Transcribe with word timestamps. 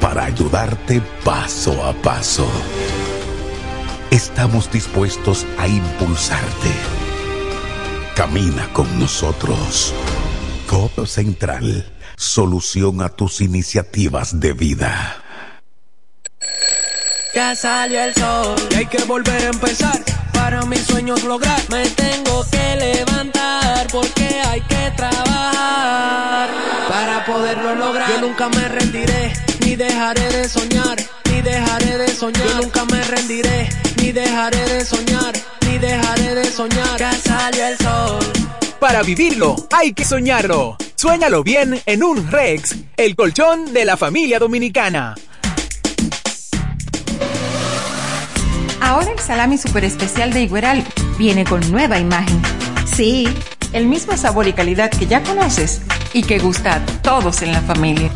para 0.00 0.24
ayudarte 0.24 1.00
paso 1.24 1.84
a 1.84 1.92
paso. 1.92 2.48
Estamos 4.10 4.70
dispuestos 4.70 5.46
a 5.58 5.66
impulsarte. 5.66 6.70
Camina 8.14 8.68
con 8.72 8.98
nosotros. 8.98 9.92
COP 10.66 11.06
Central, 11.06 11.84
solución 12.16 13.02
a 13.02 13.08
tus 13.08 13.40
iniciativas 13.40 14.40
de 14.40 14.52
vida. 14.52 15.22
Ya 17.34 17.54
salió 17.54 18.02
el 18.02 18.14
sol, 18.14 18.56
y 18.70 18.74
hay 18.76 18.86
que 18.86 19.04
volver 19.04 19.42
a 19.42 19.48
empezar. 19.48 20.02
Para 20.32 20.62
mis 20.62 20.80
sueños 20.80 21.22
lograr, 21.24 21.60
me 21.70 21.86
tengo 21.90 22.44
que 22.50 22.76
levantar 22.76 23.65
porque 23.90 24.24
hay 24.24 24.60
que 24.62 24.90
trabajar 24.96 26.48
para 26.88 27.24
poderlo 27.24 27.74
lograr. 27.74 28.10
Yo 28.10 28.20
nunca 28.20 28.48
me 28.48 28.68
rendiré, 28.68 29.32
ni 29.60 29.76
dejaré 29.76 30.28
de 30.32 30.48
soñar, 30.48 30.96
ni 31.30 31.42
dejaré 31.42 31.98
de 31.98 32.08
soñar. 32.08 32.46
Yo 32.48 32.62
nunca 32.62 32.84
me 32.84 33.02
rendiré, 33.02 33.68
ni 33.98 34.12
dejaré 34.12 34.64
de 34.68 34.84
soñar, 34.84 35.34
ni 35.66 35.78
dejaré 35.78 36.34
de 36.34 36.44
soñar. 36.44 36.98
Ya 36.98 37.12
salió 37.12 37.66
el 37.66 37.78
sol. 37.78 38.18
Para 38.80 39.02
vivirlo, 39.02 39.56
hay 39.70 39.92
que 39.92 40.04
soñarlo. 40.04 40.76
Suéñalo 40.94 41.42
bien 41.42 41.80
en 41.86 42.02
un 42.02 42.30
Rex, 42.30 42.76
el 42.96 43.14
colchón 43.16 43.72
de 43.72 43.84
la 43.84 43.96
familia 43.96 44.38
dominicana. 44.38 45.14
Ahora 48.80 49.10
el 49.10 49.18
salami 49.18 49.58
super 49.58 49.84
especial 49.84 50.32
de 50.32 50.42
Igueral 50.42 50.84
viene 51.18 51.44
con 51.44 51.60
nueva 51.72 51.98
imagen. 51.98 52.40
Sí 52.94 53.26
el 53.72 53.86
mismo 53.86 54.16
sabor 54.16 54.46
y 54.46 54.52
calidad 54.52 54.90
que 54.90 55.06
ya 55.06 55.22
conoces 55.22 55.80
y 56.12 56.22
que 56.22 56.38
gusta 56.38 56.76
a 56.76 56.86
todos 57.02 57.42
en 57.42 57.52
la 57.52 57.60
familia. 57.62 58.10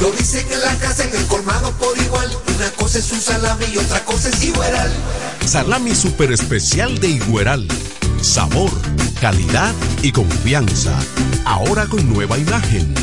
Lo 0.00 0.10
dicen 0.10 0.44
en 0.50 0.60
la 0.60 0.74
casa, 0.78 1.04
en 1.04 1.14
el 1.14 1.26
colmado 1.26 1.70
por 1.78 1.96
igual. 1.98 2.28
Una 2.56 2.70
cosa 2.72 2.98
es 2.98 3.12
un 3.12 3.20
salami 3.20 3.66
y 3.72 3.78
otra 3.78 4.04
cosa 4.04 4.30
es 4.30 4.42
Igueral. 4.42 4.92
Salami 5.46 5.94
super 5.94 6.32
especial 6.32 6.98
de 6.98 7.08
Igueral. 7.08 7.68
Sabor, 8.20 8.70
calidad 9.20 9.74
y 10.02 10.12
confianza. 10.12 10.98
Ahora 11.44 11.86
con 11.86 12.12
nueva 12.12 12.38
imagen. 12.38 12.94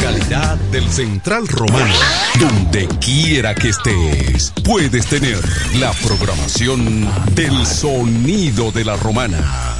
Calidad 0.00 0.56
del 0.72 0.90
Central 0.90 1.46
Romano. 1.48 1.94
Donde 2.38 2.88
quiera 2.98 3.54
que 3.54 3.68
estés, 3.68 4.52
puedes 4.64 5.06
tener 5.06 5.38
la 5.76 5.92
programación 5.92 7.08
del 7.34 7.66
sonido 7.66 8.72
de 8.72 8.84
la 8.84 8.96
romana 8.96 9.79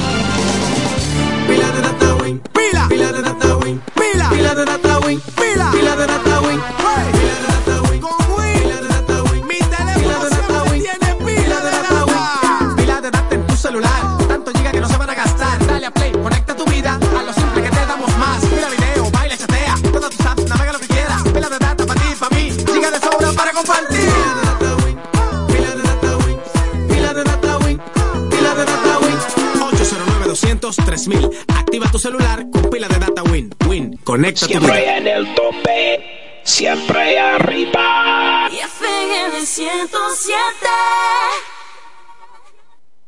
Siempre 34.11 34.97
en 34.97 35.07
el 35.07 35.35
tope, 35.35 36.41
siempre 36.43 37.17
arriba. 37.17 38.49
Y 38.51 38.57
FM 38.57 39.45
107. 39.45 40.35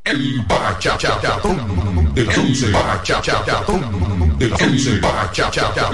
El 0.06 0.40
bachachatón 0.48 2.14
de 2.14 2.22
el 2.22 2.72
bachachatón 2.72 4.38
de 4.38 4.46
el 4.46 5.02
bachachatón 5.02 5.94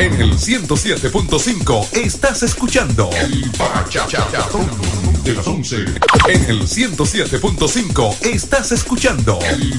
En 0.00 0.20
el 0.20 0.32
107.5 0.32 1.92
estás 1.92 2.42
escuchando 2.42 3.08
el 3.12 3.48
bachachatón 3.56 4.68
de 5.22 5.34
las 5.34 5.46
11. 5.46 5.76
En 6.26 6.44
el 6.44 6.62
107.5 6.62 8.16
estás 8.22 8.72
escuchando. 8.72 9.38
El 9.42 9.78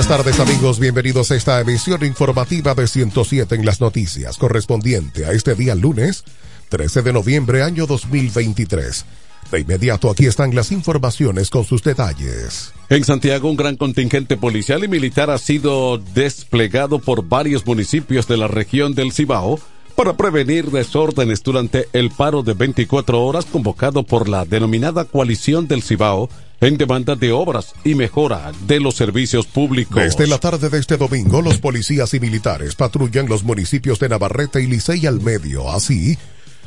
Buenas 0.00 0.16
tardes 0.24 0.40
amigos, 0.40 0.78
bienvenidos 0.80 1.30
a 1.30 1.36
esta 1.36 1.60
emisión 1.60 2.02
informativa 2.06 2.74
de 2.74 2.86
107 2.86 3.54
en 3.54 3.66
las 3.66 3.82
noticias, 3.82 4.38
correspondiente 4.38 5.26
a 5.26 5.32
este 5.32 5.54
día 5.54 5.74
lunes 5.74 6.24
13 6.70 7.02
de 7.02 7.12
noviembre 7.12 7.62
año 7.62 7.86
2023. 7.86 9.04
De 9.52 9.60
inmediato 9.60 10.10
aquí 10.10 10.24
están 10.24 10.54
las 10.54 10.72
informaciones 10.72 11.50
con 11.50 11.66
sus 11.66 11.82
detalles. 11.82 12.72
En 12.88 13.04
Santiago, 13.04 13.50
un 13.50 13.58
gran 13.58 13.76
contingente 13.76 14.38
policial 14.38 14.82
y 14.84 14.88
militar 14.88 15.28
ha 15.28 15.36
sido 15.36 15.98
desplegado 15.98 16.98
por 16.98 17.28
varios 17.28 17.66
municipios 17.66 18.26
de 18.26 18.38
la 18.38 18.48
región 18.48 18.94
del 18.94 19.12
Cibao 19.12 19.60
para 19.96 20.16
prevenir 20.16 20.70
desórdenes 20.70 21.42
durante 21.42 21.88
el 21.92 22.10
paro 22.10 22.42
de 22.42 22.54
24 22.54 23.22
horas 23.22 23.44
convocado 23.44 24.02
por 24.02 24.30
la 24.30 24.46
denominada 24.46 25.04
coalición 25.04 25.68
del 25.68 25.82
Cibao 25.82 26.30
en 26.60 26.76
demanda 26.76 27.16
de 27.16 27.32
obras 27.32 27.74
y 27.84 27.94
mejora 27.94 28.52
de 28.66 28.80
los 28.80 28.94
servicios 28.94 29.46
públicos. 29.46 29.96
Desde 29.96 30.26
la 30.26 30.38
tarde 30.38 30.68
de 30.68 30.78
este 30.78 30.96
domingo, 30.96 31.40
los 31.42 31.58
policías 31.58 32.12
y 32.14 32.20
militares 32.20 32.74
patrullan 32.74 33.28
los 33.28 33.44
municipios 33.44 33.98
de 33.98 34.08
Navarrete 34.08 34.62
y 34.62 34.66
Licey 34.66 35.06
al 35.06 35.20
medio, 35.20 35.70
así 35.70 36.18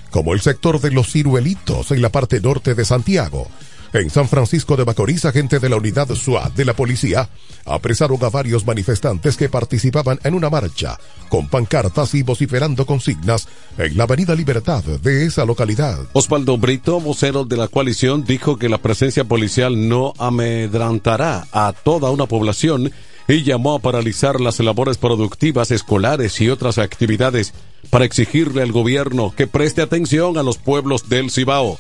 como 0.09 0.33
el 0.33 0.41
sector 0.41 0.79
de 0.79 0.91
los 0.91 1.11
ciruelitos 1.11 1.91
en 1.91 2.01
la 2.01 2.09
parte 2.09 2.39
norte 2.39 2.75
de 2.75 2.85
Santiago. 2.85 3.47
En 3.93 4.09
San 4.09 4.27
Francisco 4.27 4.75
de 4.75 4.85
Macorís, 4.85 5.23
agente 5.23 5.59
de 5.59 5.69
la 5.69 5.75
unidad 5.75 6.09
SWAT 6.15 6.55
de 6.55 6.65
la 6.65 6.73
policía 6.73 7.29
apresaron 7.63 8.17
a 8.23 8.29
varios 8.29 8.65
manifestantes 8.65 9.37
que 9.37 9.49
participaban 9.49 10.19
en 10.23 10.33
una 10.33 10.49
marcha 10.49 10.99
con 11.29 11.47
pancartas 11.47 12.15
y 12.15 12.23
vociferando 12.23 12.87
consignas 12.87 13.47
en 13.77 13.95
la 13.95 14.05
Avenida 14.05 14.33
Libertad 14.33 14.83
de 14.83 15.25
esa 15.25 15.45
localidad. 15.45 15.99
Osvaldo 16.13 16.57
Brito, 16.57 16.99
vocero 16.99 17.45
de 17.45 17.55
la 17.55 17.67
coalición, 17.67 18.23
dijo 18.23 18.57
que 18.57 18.67
la 18.67 18.79
presencia 18.79 19.25
policial 19.25 19.87
no 19.87 20.13
amedrantará 20.17 21.45
a 21.51 21.71
toda 21.71 22.09
una 22.09 22.25
población 22.25 22.91
y 23.27 23.43
llamó 23.43 23.75
a 23.75 23.79
paralizar 23.79 24.41
las 24.41 24.59
labores 24.59 24.97
productivas 24.97 25.69
escolares 25.69 26.41
y 26.41 26.49
otras 26.49 26.79
actividades 26.79 27.53
para 27.91 28.05
exigirle 28.05 28.63
al 28.63 28.71
gobierno 28.71 29.33
que 29.35 29.45
preste 29.45 29.83
atención 29.83 30.37
a 30.39 30.43
los 30.43 30.57
pueblos 30.57 31.09
del 31.09 31.29
Cibao. 31.29 31.77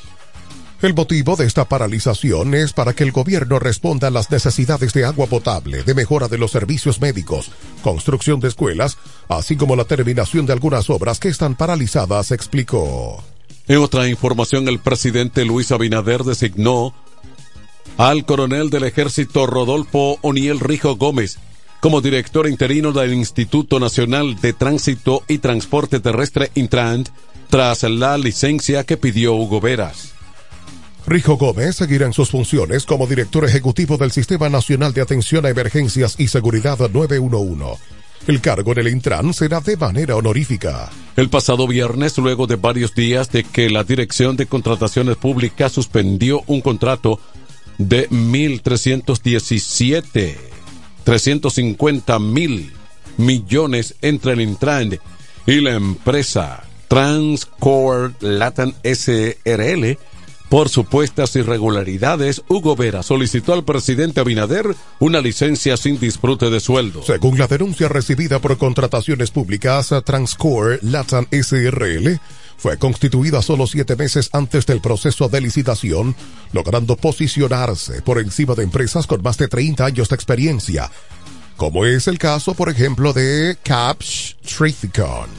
El 0.83 0.95
motivo 0.95 1.37
de 1.37 1.45
esta 1.45 1.63
paralización 1.63 2.53
es 2.53 2.73
para 2.73 2.91
que 2.91 3.05
el 3.05 3.13
gobierno 3.13 3.57
responda 3.57 4.09
a 4.09 4.11
las 4.11 4.29
necesidades 4.29 4.91
de 4.91 5.05
agua 5.05 5.27
potable, 5.27 5.81
de 5.83 5.93
mejora 5.93 6.27
de 6.27 6.37
los 6.37 6.51
servicios 6.51 6.99
médicos, 6.99 7.51
construcción 7.81 8.41
de 8.41 8.49
escuelas, 8.49 8.97
así 9.29 9.55
como 9.55 9.77
la 9.77 9.85
terminación 9.85 10.45
de 10.45 10.51
algunas 10.51 10.89
obras 10.89 11.21
que 11.21 11.29
están 11.29 11.55
paralizadas, 11.55 12.31
explicó. 12.31 13.23
En 13.69 13.77
otra 13.77 14.09
información, 14.09 14.67
el 14.67 14.79
presidente 14.79 15.45
Luis 15.45 15.71
Abinader 15.71 16.25
designó 16.25 16.93
al 17.95 18.25
coronel 18.25 18.69
del 18.69 18.83
ejército 18.83 19.47
Rodolfo 19.47 20.17
Oniel 20.21 20.59
Rijo 20.59 20.97
Gómez 20.97 21.39
como 21.79 22.01
director 22.01 22.45
interino 22.45 22.91
del 22.91 23.13
Instituto 23.13 23.79
Nacional 23.79 24.35
de 24.41 24.51
Tránsito 24.51 25.23
y 25.29 25.37
Transporte 25.37 26.01
Terrestre 26.01 26.51
Intrant 26.55 27.07
tras 27.49 27.83
la 27.83 28.17
licencia 28.17 28.83
que 28.83 28.97
pidió 28.97 29.33
Hugo 29.33 29.61
Veras. 29.61 30.12
Rijo 31.05 31.35
Gómez 31.35 31.75
seguirá 31.75 32.05
en 32.05 32.13
sus 32.13 32.29
funciones 32.29 32.85
como 32.85 33.07
director 33.07 33.43
ejecutivo 33.43 33.97
del 33.97 34.11
Sistema 34.11 34.47
Nacional 34.47 34.93
de 34.93 35.01
Atención 35.01 35.45
a 35.45 35.49
Emergencias 35.49 36.15
y 36.17 36.29
Seguridad 36.29 36.79
911. 36.79 37.81
El 38.25 38.39
cargo 38.39 38.71
en 38.71 38.79
el 38.79 38.87
Intran 38.87 39.33
será 39.33 39.59
de 39.59 39.75
manera 39.75 40.15
honorífica. 40.15 40.89
El 41.17 41.29
pasado 41.29 41.67
viernes, 41.67 42.17
luego 42.17 42.47
de 42.47 42.55
varios 42.55 42.95
días 42.95 43.29
de 43.31 43.43
que 43.43 43.69
la 43.69 43.83
Dirección 43.83 44.37
de 44.37 44.45
Contrataciones 44.45 45.17
Públicas 45.17 45.73
suspendió 45.73 46.41
un 46.47 46.61
contrato 46.61 47.19
de 47.77 48.09
1.317, 48.09 50.37
350 51.03 52.19
mil 52.19 52.71
millones 53.17 53.95
entre 54.01 54.31
el 54.33 54.41
Intran 54.41 54.99
y 55.45 55.59
la 55.59 55.71
empresa 55.71 56.63
Transcore 56.87 58.13
Latin 58.21 58.73
SRL, 58.83 59.97
por 60.53 60.69
supuestas 60.69 61.35
irregularidades, 61.35 62.43
Hugo 62.47 62.75
Vera 62.75 63.01
solicitó 63.01 63.53
al 63.53 63.63
presidente 63.63 64.19
Abinader 64.19 64.75
una 64.99 65.19
licencia 65.19 65.77
sin 65.77 65.99
disfrute 65.99 66.51
de 66.51 66.59
sueldo. 66.59 67.01
Según 67.01 67.39
la 67.39 67.47
denuncia 67.47 67.87
recibida 67.87 68.37
por 68.37 68.59
contrataciones 68.59 69.31
públicas, 69.31 69.91
Transcore 70.05 70.77
Latam 70.83 71.25
SRL 71.31 72.19
fue 72.55 72.77
constituida 72.77 73.41
solo 73.41 73.65
siete 73.65 73.95
meses 73.95 74.29
antes 74.31 74.67
del 74.67 74.79
proceso 74.79 75.27
de 75.27 75.41
licitación, 75.41 76.15
logrando 76.51 76.97
posicionarse 76.97 78.03
por 78.03 78.19
encima 78.19 78.53
de 78.53 78.61
empresas 78.61 79.07
con 79.07 79.23
más 79.23 79.39
de 79.39 79.47
30 79.47 79.83
años 79.83 80.09
de 80.09 80.15
experiencia, 80.15 80.91
como 81.57 81.83
es 81.87 82.07
el 82.07 82.19
caso, 82.19 82.53
por 82.53 82.69
ejemplo, 82.69 83.11
de 83.11 83.57
Caps 83.63 84.35
Trithicon. 84.55 85.29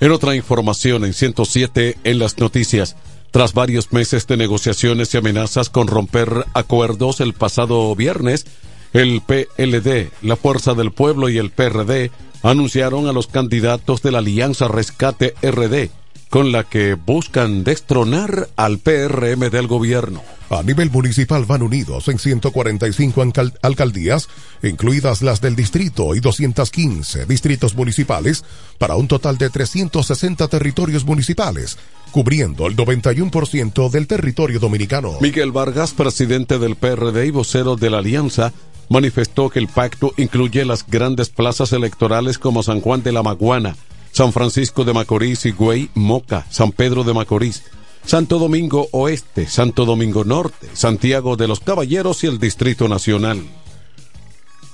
En 0.00 0.10
otra 0.10 0.34
información, 0.34 1.04
en 1.04 1.14
107 1.14 1.98
en 2.02 2.18
las 2.18 2.36
noticias, 2.38 2.96
tras 3.34 3.52
varios 3.52 3.92
meses 3.92 4.28
de 4.28 4.36
negociaciones 4.36 5.12
y 5.12 5.16
amenazas 5.16 5.68
con 5.68 5.88
romper 5.88 6.46
acuerdos 6.54 7.18
el 7.18 7.32
pasado 7.32 7.92
viernes, 7.96 8.46
el 8.92 9.22
PLD, 9.22 10.12
la 10.22 10.36
Fuerza 10.36 10.74
del 10.74 10.92
Pueblo 10.92 11.28
y 11.28 11.38
el 11.38 11.50
PRD 11.50 12.12
anunciaron 12.44 13.08
a 13.08 13.12
los 13.12 13.26
candidatos 13.26 14.02
de 14.02 14.12
la 14.12 14.18
Alianza 14.18 14.68
Rescate 14.68 15.34
RD, 15.42 15.90
con 16.34 16.50
la 16.50 16.64
que 16.64 16.94
buscan 16.94 17.62
destronar 17.62 18.48
al 18.56 18.78
PRM 18.80 19.50
del 19.50 19.68
gobierno. 19.68 20.20
A 20.50 20.64
nivel 20.64 20.90
municipal 20.90 21.44
van 21.44 21.62
unidos 21.62 22.08
en 22.08 22.18
145 22.18 23.22
alcaldías, 23.62 24.28
incluidas 24.60 25.22
las 25.22 25.40
del 25.40 25.54
distrito 25.54 26.12
y 26.16 26.18
215 26.18 27.26
distritos 27.26 27.76
municipales, 27.76 28.44
para 28.78 28.96
un 28.96 29.06
total 29.06 29.38
de 29.38 29.48
360 29.48 30.48
territorios 30.48 31.04
municipales, 31.04 31.78
cubriendo 32.10 32.66
el 32.66 32.74
91% 32.74 33.88
del 33.88 34.08
territorio 34.08 34.58
dominicano. 34.58 35.12
Miguel 35.20 35.52
Vargas, 35.52 35.92
presidente 35.92 36.58
del 36.58 36.74
PRD 36.74 37.26
y 37.26 37.30
vocero 37.30 37.76
de 37.76 37.90
la 37.90 37.98
Alianza, 37.98 38.52
manifestó 38.88 39.50
que 39.50 39.60
el 39.60 39.68
pacto 39.68 40.12
incluye 40.16 40.64
las 40.64 40.84
grandes 40.84 41.28
plazas 41.28 41.72
electorales 41.72 42.38
como 42.38 42.64
San 42.64 42.80
Juan 42.80 43.04
de 43.04 43.12
la 43.12 43.22
Maguana, 43.22 43.76
San 44.14 44.32
Francisco 44.32 44.84
de 44.84 44.92
Macorís, 44.92 45.44
Higüey, 45.44 45.90
Moca, 45.94 46.46
San 46.48 46.70
Pedro 46.70 47.02
de 47.02 47.12
Macorís, 47.12 47.64
Santo 48.06 48.38
Domingo 48.38 48.86
Oeste, 48.92 49.48
Santo 49.48 49.84
Domingo 49.84 50.24
Norte, 50.24 50.68
Santiago 50.72 51.34
de 51.34 51.48
los 51.48 51.58
Caballeros 51.58 52.22
y 52.22 52.28
el 52.28 52.38
Distrito 52.38 52.86
Nacional. 52.86 53.42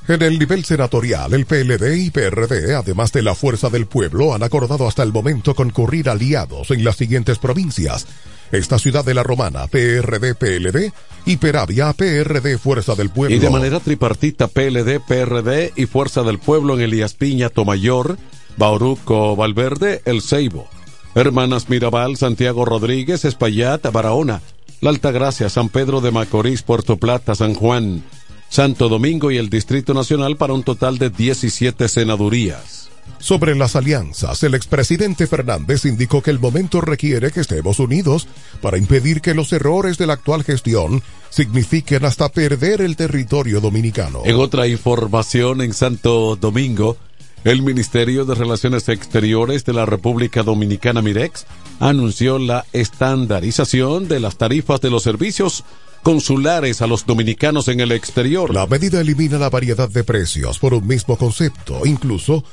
En 0.09 0.21
el 0.21 0.39
nivel 0.39 0.67
senatorial, 0.67 1.33
el 1.33 1.47
PLD 1.47 1.97
y 1.97 2.11
PRD, 2.11 2.75
además 2.75 3.13
de 3.13 3.23
la 3.23 3.35
Fuerza 3.35 3.71
del 3.71 3.87
Pueblo, 3.87 4.35
han 4.35 4.43
acordado 4.43 4.87
hasta 4.87 5.03
el 5.03 5.13
momento 5.13 5.55
concurrir 5.55 6.11
aliados 6.11 6.71
en 6.71 6.85
las 6.85 6.97
siguientes 6.97 7.39
provincias. 7.39 8.07
Esta 8.53 8.79
ciudad 8.79 9.07
de 9.07 9.15
la 9.15 9.23
Romana, 9.23 9.69
PRD, 9.69 10.35
PLD, 10.35 10.93
y 11.25 11.39
Peravia, 11.39 11.95
PRD, 11.95 12.59
Fuerza 12.59 12.95
del 12.95 13.09
Pueblo. 13.09 13.35
Y 13.35 13.39
de 13.39 13.49
manera 13.49 13.81
tripartita, 13.81 14.49
PLD, 14.49 15.01
PRD 15.01 15.73
y 15.77 15.87
Fuerza 15.87 16.25
del 16.25 16.39
Pueblo 16.39 16.75
en 16.75 16.83
Elías 16.83 17.15
Piña, 17.15 17.49
Tomayor, 17.49 18.19
Bauruco, 18.57 19.37
Valverde, 19.37 20.03
El 20.05 20.23
Ceibo. 20.23 20.69
Hermanas 21.15 21.69
Mirabal, 21.69 22.17
Santiago 22.17 22.65
Rodríguez, 22.65 23.25
Espaillat, 23.25 23.91
Barahona, 23.91 24.43
La 24.81 24.91
Altagracia, 24.91 25.49
San 25.49 25.69
Pedro 25.69 26.01
de 26.01 26.13
Macorís, 26.13 26.63
Puerto 26.63 26.97
Plata, 26.97 27.35
San 27.35 27.55
Juan, 27.55 28.05
Santo 28.49 28.89
Domingo 28.89 29.31
y 29.31 29.39
el 29.39 29.51
Distrito 29.51 29.95
Nacional 29.95 30.37
para 30.37 30.53
un 30.53 30.63
total 30.63 30.99
de 30.99 31.11
17 31.11 31.89
senadurías. 31.89 32.91
Sobre 33.19 33.55
las 33.55 33.77
alianzas, 33.77 34.43
el 34.45 34.55
expresidente 34.55 35.27
Fernández 35.27 35.85
indicó 35.85 36.23
que 36.23 36.31
el 36.31 36.39
momento 36.39 36.81
requiere 36.81 37.31
que 37.31 37.41
estemos 37.41 37.79
unidos 37.79 38.27
para 38.63 38.79
impedir 38.79 39.21
que 39.21 39.35
los 39.35 39.53
errores 39.53 39.99
de 39.99 40.07
la 40.07 40.15
actual 40.15 40.43
gestión 40.43 41.03
signifiquen 41.29 42.05
hasta 42.05 42.31
perder 42.31 42.81
el 42.81 42.97
territorio 42.97 43.61
dominicano. 43.61 44.23
En 44.25 44.37
otra 44.37 44.67
información, 44.67 45.61
en 45.61 45.75
Santo 45.75 46.37
Domingo, 46.37 46.97
el 47.45 47.63
Ministerio 47.63 48.25
de 48.25 48.35
Relaciones 48.35 48.89
Exteriores 48.89 49.65
de 49.65 49.73
la 49.73 49.87
República 49.87 50.43
Dominicana 50.43 51.01
Mirex 51.01 51.47
anunció 51.79 52.39
la 52.39 52.67
estandarización 52.73 54.09
de 54.09 54.21
las 54.21 54.37
tarifas 54.37 54.81
de 54.81 54.91
los 54.91 55.03
servicios 55.03 55.65
consulares 56.03 56.83
a 56.83 56.87
los 56.87 57.07
dominicanos 57.07 57.69
en 57.69 57.81
el 57.81 57.93
exterior. 57.93 58.53
La 58.53 58.67
medida 58.67 59.01
elimina 59.01 59.39
la 59.39 59.51
variedad 59.51 59.89
de 59.89 60.05
precios 60.05 60.59
por 60.59 60.75
un 60.75 60.87
mismo 60.87 61.17
concepto, 61.17 61.87
incluso 61.87 62.45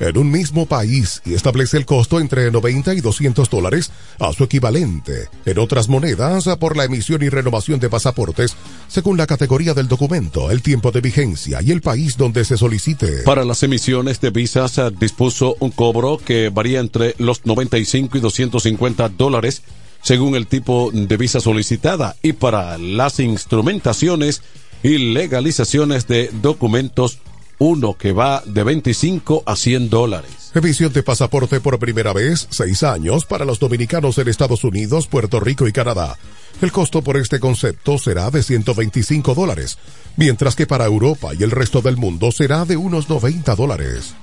en 0.00 0.18
un 0.18 0.30
mismo 0.30 0.66
país 0.66 1.22
y 1.24 1.34
establece 1.34 1.76
el 1.76 1.86
costo 1.86 2.20
entre 2.20 2.50
90 2.50 2.94
y 2.94 3.00
200 3.00 3.50
dólares 3.50 3.90
a 4.18 4.32
su 4.32 4.44
equivalente 4.44 5.28
en 5.44 5.58
otras 5.58 5.88
monedas 5.88 6.48
por 6.58 6.76
la 6.76 6.84
emisión 6.84 7.22
y 7.22 7.28
renovación 7.28 7.80
de 7.80 7.90
pasaportes 7.90 8.56
según 8.88 9.16
la 9.16 9.26
categoría 9.26 9.74
del 9.74 9.88
documento, 9.88 10.50
el 10.50 10.62
tiempo 10.62 10.92
de 10.92 11.00
vigencia 11.00 11.60
y 11.62 11.70
el 11.70 11.80
país 11.80 12.16
donde 12.16 12.44
se 12.44 12.56
solicite. 12.56 13.22
Para 13.24 13.44
las 13.44 13.62
emisiones 13.62 14.20
de 14.20 14.30
visas 14.30 14.80
dispuso 14.98 15.56
un 15.60 15.70
cobro 15.70 16.18
que 16.18 16.48
varía 16.48 16.80
entre 16.80 17.14
los 17.18 17.44
95 17.44 18.16
y 18.16 18.20
250 18.20 19.08
dólares 19.10 19.62
según 20.02 20.36
el 20.36 20.46
tipo 20.46 20.90
de 20.92 21.16
visa 21.16 21.40
solicitada 21.40 22.16
y 22.22 22.32
para 22.32 22.78
las 22.78 23.20
instrumentaciones 23.20 24.42
y 24.82 24.98
legalizaciones 24.98 26.06
de 26.06 26.30
documentos 26.40 27.18
uno 27.58 27.94
que 27.94 28.12
va 28.12 28.42
de 28.46 28.62
25 28.62 29.42
a 29.44 29.56
100 29.56 29.90
dólares. 29.90 30.52
Emisión 30.54 30.92
de 30.92 31.02
pasaporte 31.02 31.60
por 31.60 31.78
primera 31.78 32.12
vez, 32.12 32.46
seis 32.50 32.82
años 32.82 33.24
para 33.24 33.44
los 33.44 33.58
dominicanos 33.58 34.18
en 34.18 34.28
Estados 34.28 34.64
Unidos, 34.64 35.06
Puerto 35.06 35.40
Rico 35.40 35.68
y 35.68 35.72
Canadá. 35.72 36.16
El 36.60 36.72
costo 36.72 37.02
por 37.02 37.16
este 37.16 37.38
concepto 37.38 37.98
será 37.98 38.30
de 38.30 38.42
125 38.42 39.34
dólares, 39.34 39.78
mientras 40.16 40.56
que 40.56 40.66
para 40.66 40.86
Europa 40.86 41.32
y 41.38 41.42
el 41.42 41.50
resto 41.50 41.82
del 41.82 41.96
mundo 41.96 42.32
será 42.32 42.64
de 42.64 42.76
unos 42.76 43.08
90 43.08 43.54
dólares. 43.54 44.14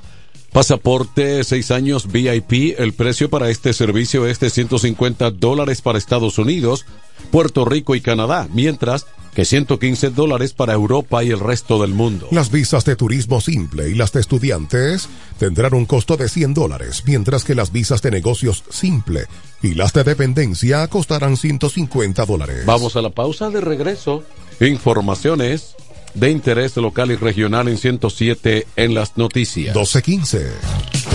Pasaporte 0.51 1.43
seis 1.43 1.69
años 1.69 2.09
VIP, 2.09 2.79
el 2.79 2.93
precio 2.93 3.29
para 3.29 3.49
este 3.49 3.73
servicio 3.73 4.25
es 4.25 4.39
de 4.39 4.49
150 4.49 5.31
dólares 5.31 5.81
para 5.81 5.97
Estados 5.97 6.37
Unidos, 6.37 6.85
Puerto 7.29 7.65
Rico 7.65 7.93
y 7.93 7.99
Canadá, 7.99 8.47
mientras 8.53 9.05
que 9.35 9.45
115 9.45 10.11
dólares 10.11 10.53
para 10.53 10.73
Europa 10.73 11.23
y 11.23 11.29
el 11.29 11.39
resto 11.39 11.81
del 11.81 11.93
mundo. 11.93 12.27
Las 12.31 12.49
visas 12.49 12.85
de 12.85 12.95
turismo 12.95 13.41
simple 13.41 13.89
y 13.89 13.93
las 13.93 14.13
de 14.13 14.21
estudiantes 14.21 15.09
tendrán 15.37 15.73
un 15.73 15.85
costo 15.85 16.15
de 16.15 16.29
100 16.29 16.53
dólares, 16.53 17.03
mientras 17.05 17.43
que 17.43 17.53
las 17.53 17.71
visas 17.71 18.01
de 18.01 18.11
negocios 18.11 18.63
simple 18.69 19.27
y 19.61 19.73
las 19.73 19.93
de 19.93 20.05
dependencia 20.05 20.87
costarán 20.87 21.35
150 21.35 22.25
dólares. 22.25 22.65
Vamos 22.65 22.95
a 22.95 23.01
la 23.01 23.09
pausa 23.09 23.49
de 23.49 23.59
regreso. 23.59 24.23
Informaciones 24.61 25.75
de 26.13 26.31
interés 26.31 26.77
local 26.77 27.11
y 27.11 27.15
regional 27.15 27.67
en 27.67 27.77
107 27.77 28.67
en 28.77 28.93
las 28.93 29.17
noticias. 29.17 29.75
1215. 29.75 31.14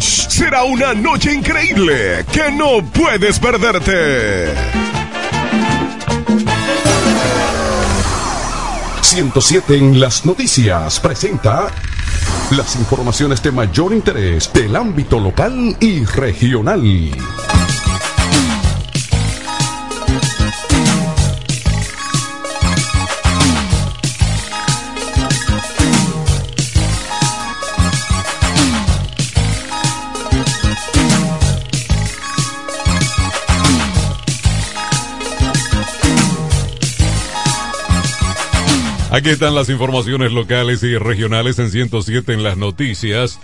Será 0.00 0.62
una 0.64 0.92
noche 0.92 1.32
increíble 1.32 2.26
que 2.30 2.50
no 2.52 2.84
puedes 2.92 3.38
perderte. 3.38 4.52
107 9.00 9.74
en 9.74 10.00
las 10.00 10.26
noticias 10.26 11.00
presenta 11.00 11.68
las 12.50 12.76
informaciones 12.76 13.42
de 13.42 13.50
mayor 13.50 13.94
interés 13.94 14.52
del 14.52 14.76
ámbito 14.76 15.18
local 15.18 15.74
y 15.80 16.04
regional. 16.04 16.82
Aquí 39.10 39.30
están 39.30 39.54
las 39.54 39.70
informaciones 39.70 40.32
locales 40.32 40.82
y 40.82 40.98
regionales 40.98 41.58
en 41.58 41.70
107 41.70 42.34
en 42.34 42.42
las 42.42 42.58
noticias. 42.58 43.40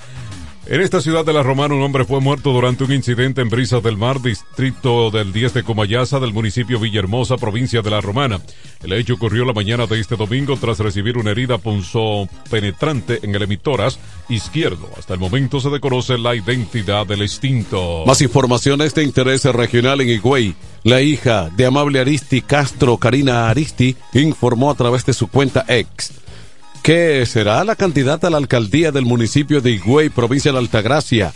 En 0.67 0.81
esta 0.81 1.03
ciudad 1.03 1.27
de 1.27 1.35
La 1.35 1.43
Romana, 1.43 1.75
un 1.75 1.83
hombre 1.83 2.07
fue 2.07 2.23
muerto 2.23 2.51
durante 2.51 2.85
un 2.85 2.93
incidente 2.93 3.43
en 3.43 3.51
Brisas 3.51 3.83
del 3.83 3.99
Mar, 3.99 4.23
distrito 4.23 5.11
del 5.11 5.31
10 5.31 5.53
de 5.53 5.63
Comayasa, 5.63 6.21
del 6.21 6.33
municipio 6.33 6.81
Villahermosa, 6.81 7.37
provincia 7.37 7.83
de 7.83 7.91
La 7.91 8.01
Romana. 8.01 8.41
El 8.83 8.95
hecho 8.95 9.13
ocurrió 9.13 9.45
la 9.45 9.53
mañana 9.53 9.87
de 9.87 10.01
este 10.01 10.17
domingo 10.17 10.57
tras 10.57 10.79
recibir 10.79 11.19
una 11.19 11.33
herida 11.33 11.59
punzo 11.59 12.31
penetrante 12.49 13.21
en 13.23 13.35
el 13.35 13.43
emitoras 13.43 13.99
izquierdo. 14.31 14.89
Hasta 14.99 15.13
el 15.13 15.21
momento 15.21 15.61
se 15.61 15.69
desconoce 15.69 16.17
la 16.17 16.35
identidad 16.35 17.07
del 17.07 17.21
extinto. 17.21 18.05
Más 18.07 18.23
informaciones 18.23 18.95
de 18.95 19.05
interés 19.05 19.45
regional 19.45 20.01
en 20.01 20.09
Higüey. 20.09 20.55
La 20.83 21.03
hija 21.03 21.51
de 21.55 21.67
Amable 21.67 22.01
Aristi 22.01 22.41
Castro, 22.41 22.97
Karina 22.97 23.51
Aristi, 23.51 23.97
informó 24.15 24.71
a 24.71 24.75
través 24.75 25.05
de 25.05 25.13
su 25.13 25.29
cuenta 25.29 25.67
ex 25.69 26.24
que 26.85 27.25
será 27.25 27.65
la 27.65 27.77
candidata 27.77 28.27
a 28.27 28.31
la 28.31 28.37
alcaldía 28.37 28.93
del 28.93 29.07
municipio 29.07 29.63
de 29.63 29.71
Higüey, 29.71 30.11
provincia 30.11 30.53
de 30.53 30.59
Altagracia, 30.59 31.33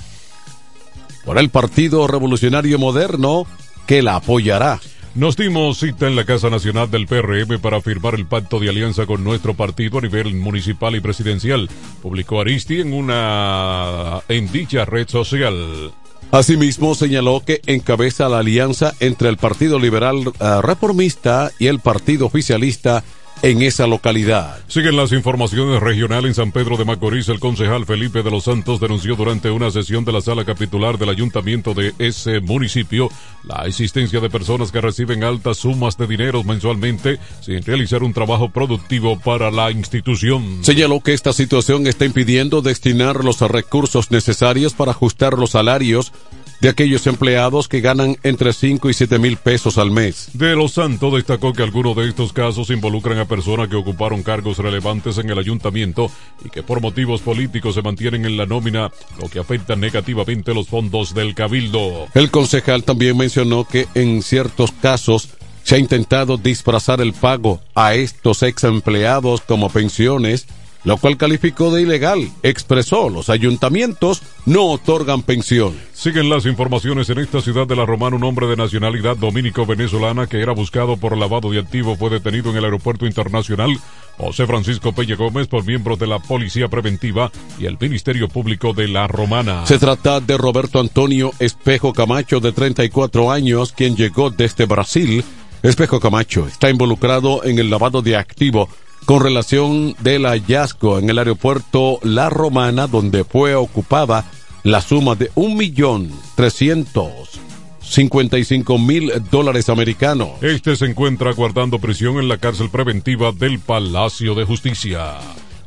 por 1.24 1.38
el 1.38 1.48
Partido 1.48 2.06
Revolucionario 2.06 2.78
Moderno, 2.78 3.46
que 3.86 4.02
la 4.02 4.16
apoyará. 4.16 4.78
Nos 5.14 5.38
dimos 5.38 5.78
cita 5.78 6.06
en 6.06 6.16
la 6.16 6.26
Casa 6.26 6.50
Nacional 6.50 6.90
del 6.90 7.06
PRM 7.06 7.58
para 7.62 7.80
firmar 7.80 8.14
el 8.14 8.26
pacto 8.26 8.60
de 8.60 8.68
alianza 8.68 9.06
con 9.06 9.24
nuestro 9.24 9.54
partido 9.54 9.96
a 9.96 10.02
nivel 10.02 10.34
municipal 10.34 10.94
y 10.94 11.00
presidencial, 11.00 11.70
publicó 12.02 12.42
Aristi 12.42 12.82
en 12.82 12.92
una 12.92 14.20
en 14.28 14.52
dicha 14.52 14.84
red 14.84 15.08
social. 15.08 15.92
Asimismo, 16.30 16.94
señaló 16.94 17.42
que 17.42 17.62
encabeza 17.64 18.28
la 18.28 18.40
alianza 18.40 18.92
entre 19.00 19.30
el 19.30 19.38
Partido 19.38 19.78
Liberal 19.78 20.28
uh, 20.28 20.60
Reformista 20.60 21.50
y 21.58 21.68
el 21.68 21.80
Partido 21.80 22.26
Oficialista 22.26 23.02
en 23.42 23.62
esa 23.62 23.86
localidad. 23.86 24.58
Siguen 24.68 24.96
las 24.96 25.12
informaciones 25.12 25.80
regionales 25.80 26.30
en 26.30 26.34
San 26.34 26.52
Pedro 26.52 26.76
de 26.76 26.84
Macorís. 26.84 27.28
El 27.28 27.40
concejal 27.40 27.86
Felipe 27.86 28.22
de 28.22 28.30
los 28.30 28.44
Santos 28.44 28.80
denunció 28.80 29.16
durante 29.16 29.50
una 29.50 29.70
sesión 29.70 30.04
de 30.04 30.12
la 30.12 30.20
sala 30.20 30.44
capitular 30.44 30.98
del 30.98 31.10
ayuntamiento 31.10 31.74
de 31.74 31.94
ese 31.98 32.40
municipio 32.40 33.08
la 33.44 33.66
existencia 33.66 34.20
de 34.20 34.28
personas 34.28 34.72
que 34.72 34.80
reciben 34.80 35.24
altas 35.24 35.58
sumas 35.58 35.96
de 35.96 36.06
dinero 36.06 36.42
mensualmente 36.44 37.18
sin 37.40 37.62
realizar 37.62 38.02
un 38.02 38.12
trabajo 38.12 38.50
productivo 38.50 39.18
para 39.18 39.50
la 39.50 39.70
institución. 39.70 40.58
Señaló 40.62 41.00
que 41.00 41.14
esta 41.14 41.32
situación 41.32 41.86
está 41.86 42.04
impidiendo 42.04 42.60
destinar 42.60 43.24
los 43.24 43.40
recursos 43.40 44.10
necesarios 44.10 44.74
para 44.74 44.90
ajustar 44.90 45.38
los 45.38 45.50
salarios 45.50 46.12
de 46.60 46.68
aquellos 46.68 47.06
empleados 47.06 47.68
que 47.68 47.80
ganan 47.80 48.16
entre 48.22 48.52
5 48.52 48.90
y 48.90 48.94
7 48.94 49.18
mil 49.18 49.36
pesos 49.36 49.78
al 49.78 49.90
mes. 49.90 50.30
De 50.32 50.56
Los 50.56 50.72
Santos 50.72 51.14
destacó 51.14 51.52
que 51.52 51.62
algunos 51.62 51.96
de 51.96 52.08
estos 52.08 52.32
casos 52.32 52.70
involucran 52.70 53.18
a 53.18 53.26
personas 53.26 53.68
que 53.68 53.76
ocuparon 53.76 54.22
cargos 54.22 54.58
relevantes 54.58 55.18
en 55.18 55.30
el 55.30 55.38
ayuntamiento 55.38 56.10
y 56.44 56.50
que 56.50 56.62
por 56.62 56.80
motivos 56.80 57.20
políticos 57.20 57.74
se 57.74 57.82
mantienen 57.82 58.24
en 58.24 58.36
la 58.36 58.46
nómina, 58.46 58.90
lo 59.20 59.28
que 59.28 59.38
afecta 59.38 59.76
negativamente 59.76 60.54
los 60.54 60.68
fondos 60.68 61.14
del 61.14 61.34
cabildo. 61.34 62.08
El 62.14 62.30
concejal 62.30 62.84
también 62.84 63.16
mencionó 63.16 63.64
que 63.64 63.86
en 63.94 64.22
ciertos 64.22 64.72
casos 64.72 65.28
se 65.62 65.74
ha 65.74 65.78
intentado 65.78 66.38
disfrazar 66.38 67.00
el 67.00 67.12
pago 67.12 67.60
a 67.74 67.94
estos 67.94 68.42
ex 68.42 68.64
empleados 68.64 69.42
como 69.42 69.68
pensiones 69.68 70.46
lo 70.84 70.96
cual 70.96 71.16
calificó 71.16 71.74
de 71.74 71.82
ilegal. 71.82 72.30
Expresó, 72.42 73.08
los 73.08 73.30
ayuntamientos 73.30 74.22
no 74.46 74.66
otorgan 74.66 75.22
pensión. 75.22 75.74
Siguen 75.92 76.30
las 76.30 76.46
informaciones 76.46 77.10
en 77.10 77.18
esta 77.18 77.40
ciudad 77.40 77.66
de 77.66 77.76
La 77.76 77.86
Romana. 77.86 78.16
Un 78.16 78.24
hombre 78.24 78.46
de 78.46 78.56
nacionalidad 78.56 79.16
dominico-venezolana 79.16 80.26
que 80.26 80.40
era 80.40 80.52
buscado 80.52 80.96
por 80.96 81.16
lavado 81.16 81.50
de 81.50 81.58
activo 81.58 81.96
fue 81.96 82.10
detenido 82.10 82.50
en 82.50 82.56
el 82.56 82.64
aeropuerto 82.64 83.06
internacional 83.06 83.78
José 84.18 84.46
Francisco 84.46 84.92
Peña 84.92 85.14
Gómez 85.14 85.46
por 85.46 85.64
miembros 85.64 85.98
de 85.98 86.08
la 86.08 86.18
Policía 86.18 86.68
Preventiva 86.68 87.30
y 87.58 87.66
el 87.66 87.78
Ministerio 87.80 88.28
Público 88.28 88.72
de 88.72 88.88
La 88.88 89.06
Romana. 89.06 89.64
Se 89.64 89.78
trata 89.78 90.20
de 90.20 90.36
Roberto 90.36 90.80
Antonio 90.80 91.30
Espejo 91.38 91.92
Camacho, 91.92 92.40
de 92.40 92.52
34 92.52 93.30
años, 93.30 93.72
quien 93.72 93.96
llegó 93.96 94.30
desde 94.30 94.66
Brasil. 94.66 95.24
Espejo 95.62 96.00
Camacho 96.00 96.46
está 96.48 96.68
involucrado 96.68 97.44
en 97.44 97.58
el 97.58 97.70
lavado 97.70 98.02
de 98.02 98.16
activo 98.16 98.68
con 99.04 99.22
relación 99.22 99.94
del 100.00 100.26
hallazgo 100.26 100.98
en 100.98 101.10
el 101.10 101.18
aeropuerto 101.18 101.98
La 102.02 102.30
Romana, 102.30 102.86
donde 102.86 103.24
fue 103.24 103.54
ocupada 103.54 104.24
la 104.64 104.80
suma 104.80 105.14
de 105.14 105.30
un 105.34 105.56
millón 105.56 106.10
trescientos 106.34 107.40
cincuenta 107.80 108.38
y 108.38 108.44
cinco 108.44 108.78
mil 108.78 109.10
dólares 109.30 109.70
americanos. 109.70 110.30
Este 110.42 110.76
se 110.76 110.84
encuentra 110.84 111.32
guardando 111.32 111.78
prisión 111.78 112.18
en 112.18 112.28
la 112.28 112.36
cárcel 112.36 112.68
preventiva 112.68 113.32
del 113.32 113.58
Palacio 113.58 114.34
de 114.34 114.44
Justicia. 114.44 115.14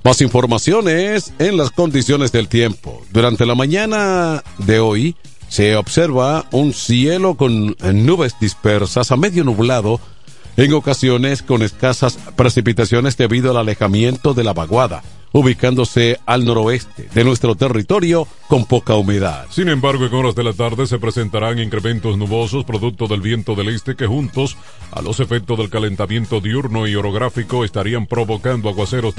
Más 0.04 0.22
informaciones 0.22 1.34
en 1.40 1.58
las 1.58 1.72
condiciones 1.72 2.32
del 2.32 2.48
tiempo. 2.48 3.02
Durante 3.12 3.46
la 3.46 3.56
mañana 3.56 4.44
de 4.60 4.80
hoy 4.80 5.16
se 5.48 5.76
observa 5.76 6.46
un 6.52 6.74
cielo 6.74 7.36
con 7.36 7.76
nubes 7.94 8.36
dispersas 8.40 9.12
a 9.12 9.18
medio 9.18 9.44
nublado 9.44 10.00
en 10.58 10.74
ocasiones 10.74 11.42
con 11.42 11.62
escasas 11.62 12.18
precipitaciones 12.36 13.18
debido 13.18 13.52
al 13.52 13.58
alejamiento 13.58 14.34
de 14.34 14.44
la 14.44 14.54
vaguada 14.54 15.04
ubicándose 15.34 16.20
al 16.26 16.46
noroeste 16.46 17.10
de 17.14 17.24
nuestro 17.24 17.56
territorio 17.56 18.28
con 18.48 18.66
poca 18.66 18.96
humedad. 18.96 19.46
Sin 19.50 19.70
embargo, 19.70 20.06
en 20.06 20.14
horas 20.14 20.36
de 20.36 20.44
la 20.44 20.54
tarde 20.54 20.88
se 20.88 21.00
presentarán 21.00 21.60
incrementos 21.60 22.18
nubosos 22.18 22.66
producto 22.66 23.08
del 23.08 23.22
viento 23.22 23.56
del 23.56 23.70
este 23.70 23.96
que 23.96 24.08
juntos 24.08 24.58
a 24.92 25.02
los 25.02 25.20
efectos 25.20 25.58
del 25.58 25.70
calentamiento 25.70 26.42
diurno 26.42 26.88
y 26.88 26.96
orográfico 26.96 27.64
estarían 27.64 28.08
provocando 28.08 28.70
aguaceros 28.70 29.16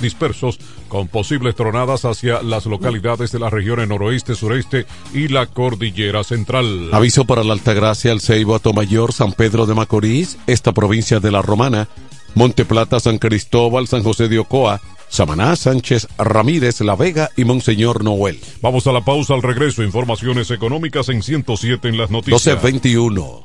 dispersos 0.00 0.58
con 0.88 1.08
posibles 1.08 1.54
tronadas 1.54 2.04
hacia 2.04 2.42
las 2.42 2.66
localidades 2.66 3.32
de 3.32 3.38
las 3.38 3.52
regiones 3.52 3.88
noroeste, 3.88 4.34
sureste 4.34 4.86
y 5.14 5.28
la 5.28 5.46
cordillera 5.46 6.24
central. 6.24 6.90
Aviso 6.92 7.24
para 7.24 7.44
la 7.44 7.52
Altagracia, 7.52 8.12
el 8.12 8.20
Ceibo, 8.20 8.52
Mayor, 8.74 9.12
San 9.12 9.32
Pedro 9.32 9.66
de 9.66 9.74
Macorís, 9.74 10.38
esta 10.46 10.72
provincia 10.72 11.20
de 11.20 11.30
la 11.30 11.42
Romana, 11.42 11.88
Monteplata, 12.34 13.00
San 13.00 13.18
Cristóbal, 13.18 13.86
San 13.86 14.02
José 14.02 14.28
de 14.28 14.38
Ocoa, 14.38 14.80
Samaná, 15.12 15.54
Sánchez, 15.56 16.08
Ramírez, 16.16 16.80
La 16.80 16.96
Vega 16.96 17.28
y 17.36 17.44
Monseñor 17.44 18.02
Noel. 18.02 18.40
Vamos 18.62 18.86
a 18.86 18.92
la 18.92 19.02
pausa 19.02 19.34
al 19.34 19.42
regreso. 19.42 19.82
Informaciones 19.82 20.50
económicas 20.50 21.10
en 21.10 21.22
107 21.22 21.86
en 21.86 21.98
las 21.98 22.10
noticias. 22.10 22.46
1221. 22.46 23.44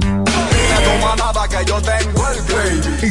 yo 1.65 1.81
tengo 1.81 2.27
el 2.29 2.41
gravy. 2.45 3.10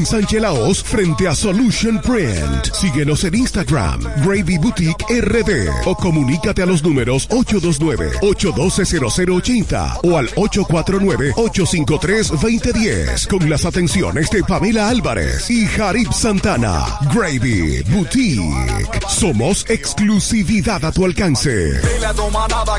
Sánchez 0.05 0.41
Laos 0.41 0.83
frente 0.83 1.25
a 1.27 1.35
Solution 1.35 1.99
Print. 2.01 2.73
Síguenos 2.73 3.23
en 3.23 3.35
Instagram, 3.35 4.01
Gravy 4.23 4.57
Boutique 4.57 5.05
RD 5.09 5.69
o 5.85 5.95
comunícate 5.95 6.61
a 6.61 6.65
los 6.65 6.83
números 6.83 7.29
829-812-0080 7.29 9.99
o 10.03 10.17
al 10.17 10.29
849-853-2010 10.31 13.27
con 13.27 13.49
las 13.49 13.63
atenciones 13.65 14.29
de 14.29 14.43
Pamela 14.43 14.89
Álvarez 14.89 15.49
y 15.49 15.65
Jarib 15.65 16.11
Santana. 16.13 16.99
Gravy 17.13 17.81
Boutique. 17.83 18.99
Somos 19.07 19.65
exclusividad 19.69 20.83
a 20.85 20.91
tu 20.91 21.05
alcance. 21.05 21.79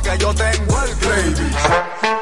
que 0.02 0.18
yo 0.18 0.35
tengo 0.35 0.82
el 0.82 2.21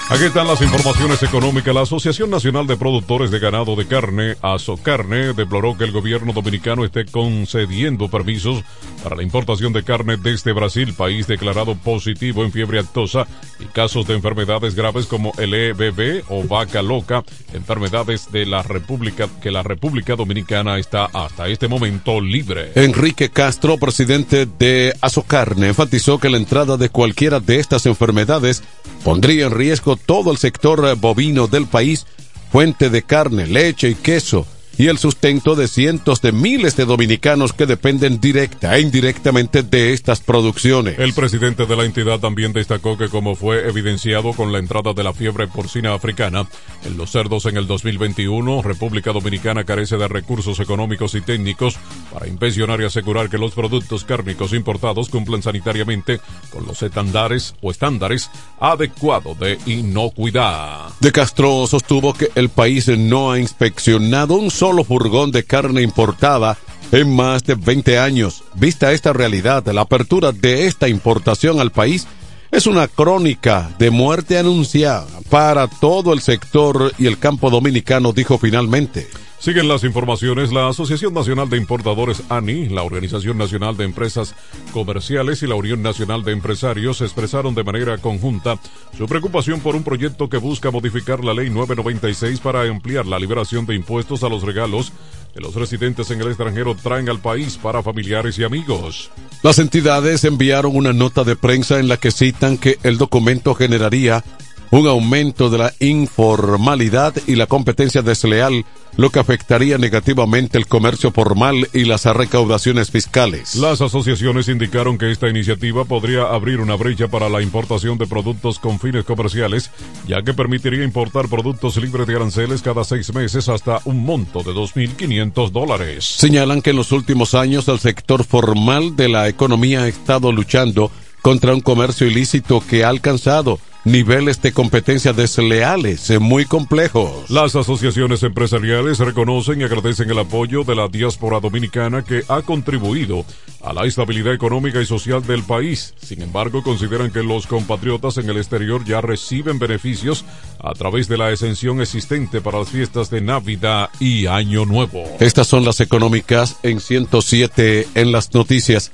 Aquí 0.10 0.24
están 0.24 0.48
las 0.48 0.62
informaciones 0.62 1.22
económicas. 1.22 1.76
La 1.76 1.82
Asociación 1.82 2.30
Nacional 2.30 2.66
de 2.66 2.78
Productores 2.78 3.30
de 3.30 3.40
Ganado 3.40 3.76
de 3.76 3.86
Carne, 3.88 4.38
Asocarne, 4.42 5.34
deploró 5.34 5.78
que 5.78 5.84
el 5.84 5.92
gobierno 5.92 6.32
dominicano 6.32 6.86
esté 6.86 7.06
concediendo 7.06 8.08
permisos 8.08 8.64
para 9.04 9.18
la 9.18 9.24
importación 9.24 9.74
de 9.74 9.84
carne 9.84 10.16
desde 10.16 10.54
Brasil, 10.54 10.94
país 10.94 11.28
declarado 11.28 11.76
positivo 11.76 12.46
en 12.46 12.54
fiebre 12.54 12.80
actosa 12.80 13.28
y 13.60 13.66
casos 13.66 14.08
de 14.08 14.16
enfermedades 14.16 14.76
graves 14.76 15.08
como 15.08 15.34
el 15.38 15.54
EBB 15.54 16.24
o 16.30 16.44
vaca 16.46 16.82
loca, 16.82 17.26
enfermedades 17.54 18.32
de 18.32 18.46
la 18.46 18.64
República 18.64 19.28
que 19.42 19.52
la 19.52 19.62
República 19.62 20.16
Dominicana 20.16 20.78
está 20.78 21.06
hasta 21.06 21.50
este 21.50 21.68
momento 21.68 22.22
libre. 22.22 22.72
Enrique 22.76 23.30
Castro, 23.30 23.78
presidente 23.78 24.46
de 24.46 24.94
Asocarne, 25.02 25.68
enfatizó 25.68 26.18
que 26.18 26.30
la 26.30 26.38
entrada 26.38 26.78
de 26.78 26.88
cualquiera 26.88 27.42
de 27.42 27.60
estas 27.60 27.86
enfermedades 27.86 28.64
pondría 29.04 29.46
en 29.46 29.52
riesgo 29.52 29.97
todo 29.98 30.32
el 30.32 30.38
sector 30.38 30.96
bovino 30.98 31.48
del 31.48 31.68
país, 31.68 32.06
fuente 32.52 32.90
de 32.90 33.04
carne, 33.04 33.48
leche 33.48 33.90
y 33.90 33.96
queso, 33.96 34.46
y 34.78 34.88
el 34.88 34.98
sustento 34.98 35.56
de 35.56 35.68
cientos 35.68 36.22
de 36.22 36.32
miles 36.32 36.76
de 36.76 36.86
dominicanos 36.86 37.54
que 37.54 37.66
dependen 37.66 38.20
directa 38.20 38.76
e 38.76 38.82
indirectamente 38.82 39.64
de 39.64 39.94
estas 39.94 40.20
producciones. 40.20 41.00
El 41.00 41.14
presidente 41.14 41.66
de 41.66 41.76
la 41.76 41.86
entidad 41.86 42.20
también 42.20 42.54
destacó 42.54 42.98
que 42.98 43.10
como 43.10 43.36
fue 43.36 43.68
evidenciado 43.68 44.34
con 44.34 44.52
la 44.52 44.60
entrada 44.60 44.94
de 44.94 45.04
la 45.04 45.14
fiebre 45.14 45.48
porcina 45.48 45.94
africana 45.94 46.48
en 46.86 46.98
los 46.98 47.12
cerdos 47.12 47.46
en 47.48 47.58
el 47.58 47.66
2021, 47.66 48.62
República 48.62 49.12
Dominicana 49.12 49.64
carece 49.64 49.98
de 49.98 50.08
recursos 50.08 50.60
económicos 50.60 51.16
y 51.16 51.22
técnicos 51.22 51.78
para 52.14 52.28
inspeccionar 52.28 52.80
y 52.82 52.86
asegurar 52.86 53.30
que 53.30 53.38
los 53.38 53.54
productos 53.54 54.04
cárnicos 54.04 54.54
importados 54.54 55.10
cumplan 55.10 55.42
sanitariamente 55.42 56.20
con 56.52 56.68
los 56.68 56.84
estándares 56.84 57.56
o 57.62 57.72
estándares 57.72 58.30
adecuados 58.60 59.40
de 59.40 59.58
inocuidad. 59.66 60.90
De 61.00 61.12
Castro 61.12 61.66
sostuvo 61.66 62.14
que 62.14 62.30
el 62.36 62.50
país 62.50 62.88
no 62.88 63.32
ha 63.32 63.40
inspeccionado 63.40 64.36
un 64.36 64.52
solo 64.52 64.67
solo 64.68 64.84
furgón 64.84 65.32
de 65.32 65.46
carne 65.46 65.82
importada 65.82 66.58
en 66.92 67.16
más 67.16 67.46
de 67.46 67.56
20 67.56 68.00
años. 68.00 68.44
Vista 68.54 68.92
esta 68.92 69.14
realidad, 69.14 69.66
la 69.68 69.80
apertura 69.82 70.34
de 70.34 70.66
esta 70.66 70.90
importación 70.90 71.62
al 71.62 71.72
país 71.72 72.06
es 72.52 72.68
una 72.68 72.90
crónica 72.90 73.74
de 73.80 73.92
muerte 73.92 74.38
anunciada 74.38 75.08
para 75.30 75.70
todo 75.70 76.12
el 76.12 76.20
sector 76.20 76.92
y 76.98 77.08
el 77.08 77.18
campo 77.18 77.50
dominicano, 77.50 78.12
dijo 78.12 78.38
finalmente. 78.38 79.08
Siguen 79.40 79.68
las 79.68 79.84
informaciones. 79.84 80.52
La 80.52 80.68
Asociación 80.68 81.14
Nacional 81.14 81.50
de 81.50 81.58
Importadores 81.58 82.24
ANI, 82.30 82.70
la 82.70 82.82
Organización 82.82 83.38
Nacional 83.38 83.78
de 83.78 83.86
Empresas 83.86 84.34
Comerciales 84.74 85.44
y 85.44 85.48
la 85.48 85.56
Unión 85.56 85.84
Nacional 85.84 86.24
de 86.24 86.32
Empresarios 86.32 87.02
expresaron 87.02 87.54
de 87.54 87.64
manera 87.64 87.98
conjunta 88.00 88.60
su 88.98 89.06
preocupación 89.06 89.60
por 89.60 89.76
un 89.76 89.84
proyecto 89.84 90.28
que 90.28 90.38
busca 90.38 90.72
modificar 90.72 91.24
la 91.24 91.36
Ley 91.36 91.52
996 91.52 92.40
para 92.40 92.64
ampliar 92.64 93.06
la 93.06 93.20
liberación 93.20 93.68
de 93.68 93.76
impuestos 93.76 94.24
a 94.24 94.30
los 94.30 94.42
regalos 94.42 94.92
que 95.36 95.40
los 95.40 95.54
residentes 95.54 96.10
en 96.10 96.20
el 96.20 96.30
extranjero 96.30 96.76
traen 96.76 97.08
al 97.08 97.20
país 97.20 97.58
para 97.58 97.84
familiares 97.84 98.40
y 98.40 98.44
amigos. 98.44 99.12
Las 99.44 99.60
entidades 99.60 100.24
enviaron 100.24 100.76
una 100.76 100.94
nota 100.94 101.24
de 101.24 101.36
prensa 101.36 101.80
en 101.80 101.88
la 101.88 101.98
que 101.98 102.10
citan 102.10 102.58
que 102.58 102.80
el 102.82 102.98
documento 102.98 103.54
generaría 103.54 104.24
un 104.72 104.88
aumento 104.88 105.50
de 105.50 105.58
la 105.58 105.74
informalidad 105.80 107.14
y 107.26 107.36
la 107.36 107.48
competencia 107.48 108.02
desleal, 108.02 108.66
lo 108.98 109.12
que 109.12 109.20
afectaría 109.20 109.78
negativamente 109.78 110.58
el 110.58 110.68
comercio 110.68 111.12
formal 111.12 111.68
y 111.74 111.86
las 111.86 112.06
recaudaciones 112.06 112.90
fiscales. 112.90 113.56
Las 113.56 113.82
asociaciones 113.82 114.50
indicaron 114.50 114.98
que 114.98 115.12
esta 115.12 115.30
iniciativa 115.30 115.86
podría 115.86 116.24
abrir 116.24 116.60
una 116.60 116.76
brecha 116.76 117.08
para 117.08 117.30
la 117.30 117.42
importación 117.42 117.98
de 117.98 118.08
productos 118.08 118.60
con 118.60 118.80
fines 118.80 119.06
comerciales, 119.06 119.72
ya 120.08 120.24
que 120.24 120.34
permitiría 120.34 120.84
importar 120.84 121.30
productos 121.30 121.78
libres 121.78 122.08
de 122.08 122.16
aranceles 122.16 122.62
cada 122.62 122.84
seis 122.84 123.14
meses 123.14 123.50
hasta 123.50 123.80
un 123.86 124.04
monto 124.04 124.42
de 124.44 124.52
2.500 124.52 125.52
dólares. 125.52 126.06
Señalan 126.06 126.62
que 126.62 126.72
en 126.72 126.78
los 126.78 126.92
últimos 126.92 127.36
años 127.36 127.68
el 127.68 127.80
sector 127.80 128.24
formal 128.24 128.96
de 128.96 129.10
la 129.10 129.28
economía 129.28 129.84
ha 129.84 129.88
estado 129.88 130.32
luchando 130.32 130.92
contra 131.22 131.54
un 131.54 131.62
comercio 131.62 132.08
ilícito 132.08 132.64
que 132.68 132.84
ha 132.84 132.90
alcanzado 132.90 133.60
niveles 133.88 134.42
de 134.42 134.52
competencia 134.52 135.14
desleales 135.14 136.12
muy 136.20 136.46
complejos. 136.46 137.30
Las 137.30 137.56
asociaciones 137.56 138.22
empresariales 138.22 139.00
reconocen 139.00 139.62
y 139.62 139.64
agradecen 139.64 140.10
el 140.12 140.20
apoyo 140.20 140.64
de 140.64 140.76
la 140.76 140.90
diáspora 140.90 141.40
dominicana 141.40 142.04
que 142.04 142.24
ha 142.28 142.42
contribuido 142.42 143.26
a 143.64 143.72
la 143.72 143.86
estabilidad 143.86 144.34
económica 144.34 144.82
y 144.82 144.86
social 144.86 145.26
del 145.26 145.44
país. 145.44 145.94
Sin 146.02 146.22
embargo, 146.22 146.64
consideran 146.64 147.12
que 147.12 147.24
los 147.24 147.48
compatriotas 147.48 148.18
en 148.18 148.30
el 148.30 148.38
exterior 148.38 148.84
ya 148.84 149.00
reciben 149.00 149.58
beneficios 149.58 150.26
a 150.60 150.74
través 150.74 151.08
de 151.08 151.18
la 151.18 151.32
exención 151.32 151.82
existente 151.82 152.42
para 152.42 152.60
las 152.60 152.70
fiestas 152.70 153.10
de 153.10 153.22
Navidad 153.22 153.90
y 154.00 154.26
Año 154.26 154.66
Nuevo. 154.66 155.06
Estas 155.20 155.48
son 155.48 155.64
las 155.64 155.80
económicas 155.80 156.58
en 156.64 156.82
107 156.82 157.88
en 157.96 158.12
las 158.12 158.34
noticias. 158.34 158.92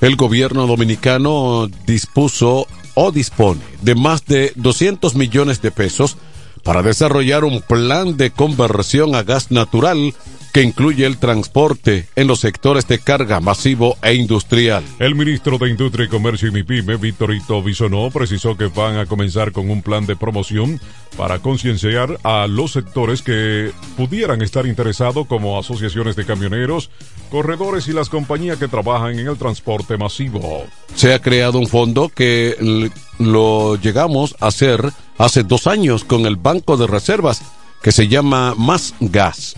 El 0.00 0.16
gobierno 0.16 0.66
dominicano 0.66 1.68
dispuso 1.86 2.66
o 2.94 3.10
dispone 3.10 3.60
de 3.82 3.94
más 3.94 4.24
de 4.26 4.52
200 4.56 5.14
millones 5.14 5.60
de 5.60 5.70
pesos 5.70 6.16
para 6.64 6.82
desarrollar 6.82 7.44
un 7.44 7.60
plan 7.60 8.16
de 8.16 8.30
conversión 8.30 9.14
a 9.14 9.22
gas 9.22 9.50
natural 9.50 10.14
que 10.54 10.62
incluye 10.62 11.04
el 11.04 11.18
transporte 11.18 12.06
en 12.14 12.28
los 12.28 12.38
sectores 12.38 12.86
de 12.86 13.00
carga 13.00 13.40
masivo 13.40 13.96
e 14.02 14.14
industrial. 14.14 14.84
El 15.00 15.16
ministro 15.16 15.58
de 15.58 15.68
Industria 15.68 16.06
y 16.06 16.08
Comercio 16.08 16.46
y 16.46 16.52
MIPIME, 16.52 16.96
Víctorito 16.96 17.60
Bisonó, 17.60 18.08
precisó 18.12 18.56
que 18.56 18.68
van 18.68 18.96
a 18.96 19.06
comenzar 19.06 19.50
con 19.50 19.68
un 19.68 19.82
plan 19.82 20.06
de 20.06 20.14
promoción 20.14 20.80
para 21.16 21.40
concienciar 21.40 22.20
a 22.22 22.46
los 22.46 22.70
sectores 22.70 23.20
que 23.22 23.72
pudieran 23.96 24.42
estar 24.42 24.64
interesados 24.64 25.26
como 25.26 25.58
asociaciones 25.58 26.14
de 26.14 26.24
camioneros, 26.24 26.88
corredores 27.32 27.88
y 27.88 27.92
las 27.92 28.08
compañías 28.08 28.56
que 28.56 28.68
trabajan 28.68 29.18
en 29.18 29.26
el 29.26 29.36
transporte 29.36 29.96
masivo. 29.96 30.66
Se 30.94 31.14
ha 31.14 31.20
creado 31.20 31.58
un 31.58 31.66
fondo 31.66 32.10
que 32.10 32.90
lo 33.18 33.74
llegamos 33.74 34.36
a 34.38 34.46
hacer 34.46 34.92
hace 35.18 35.42
dos 35.42 35.66
años 35.66 36.04
con 36.04 36.26
el 36.26 36.36
Banco 36.36 36.76
de 36.76 36.86
Reservas 36.86 37.42
que 37.82 37.92
se 37.92 38.08
llama 38.08 38.54
Más 38.56 38.94
Gas 39.00 39.56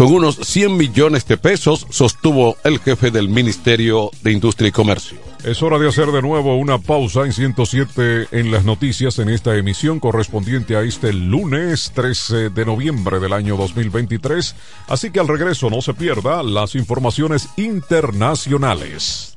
con 0.00 0.14
unos 0.14 0.36
100 0.36 0.78
millones 0.78 1.26
de 1.26 1.36
pesos, 1.36 1.86
sostuvo 1.90 2.56
el 2.64 2.78
jefe 2.78 3.10
del 3.10 3.28
Ministerio 3.28 4.10
de 4.22 4.32
Industria 4.32 4.68
y 4.68 4.72
Comercio. 4.72 5.18
Es 5.44 5.62
hora 5.62 5.78
de 5.78 5.90
hacer 5.90 6.06
de 6.06 6.22
nuevo 6.22 6.56
una 6.56 6.78
pausa 6.78 7.26
en 7.26 7.34
107 7.34 8.28
en 8.30 8.50
las 8.50 8.64
noticias 8.64 9.18
en 9.18 9.28
esta 9.28 9.54
emisión 9.56 10.00
correspondiente 10.00 10.74
a 10.74 10.80
este 10.80 11.12
lunes 11.12 11.92
13 11.94 12.48
de 12.48 12.64
noviembre 12.64 13.20
del 13.20 13.34
año 13.34 13.58
2023. 13.58 14.56
Así 14.88 15.10
que 15.10 15.20
al 15.20 15.28
regreso 15.28 15.68
no 15.68 15.82
se 15.82 15.92
pierda 15.92 16.42
las 16.42 16.76
informaciones 16.76 17.50
internacionales. 17.58 19.36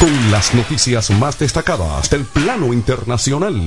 Con 0.00 0.30
las 0.30 0.54
noticias 0.54 1.10
más 1.10 1.38
destacadas 1.38 2.08
del 2.08 2.24
plano 2.24 2.72
internacional. 2.72 3.60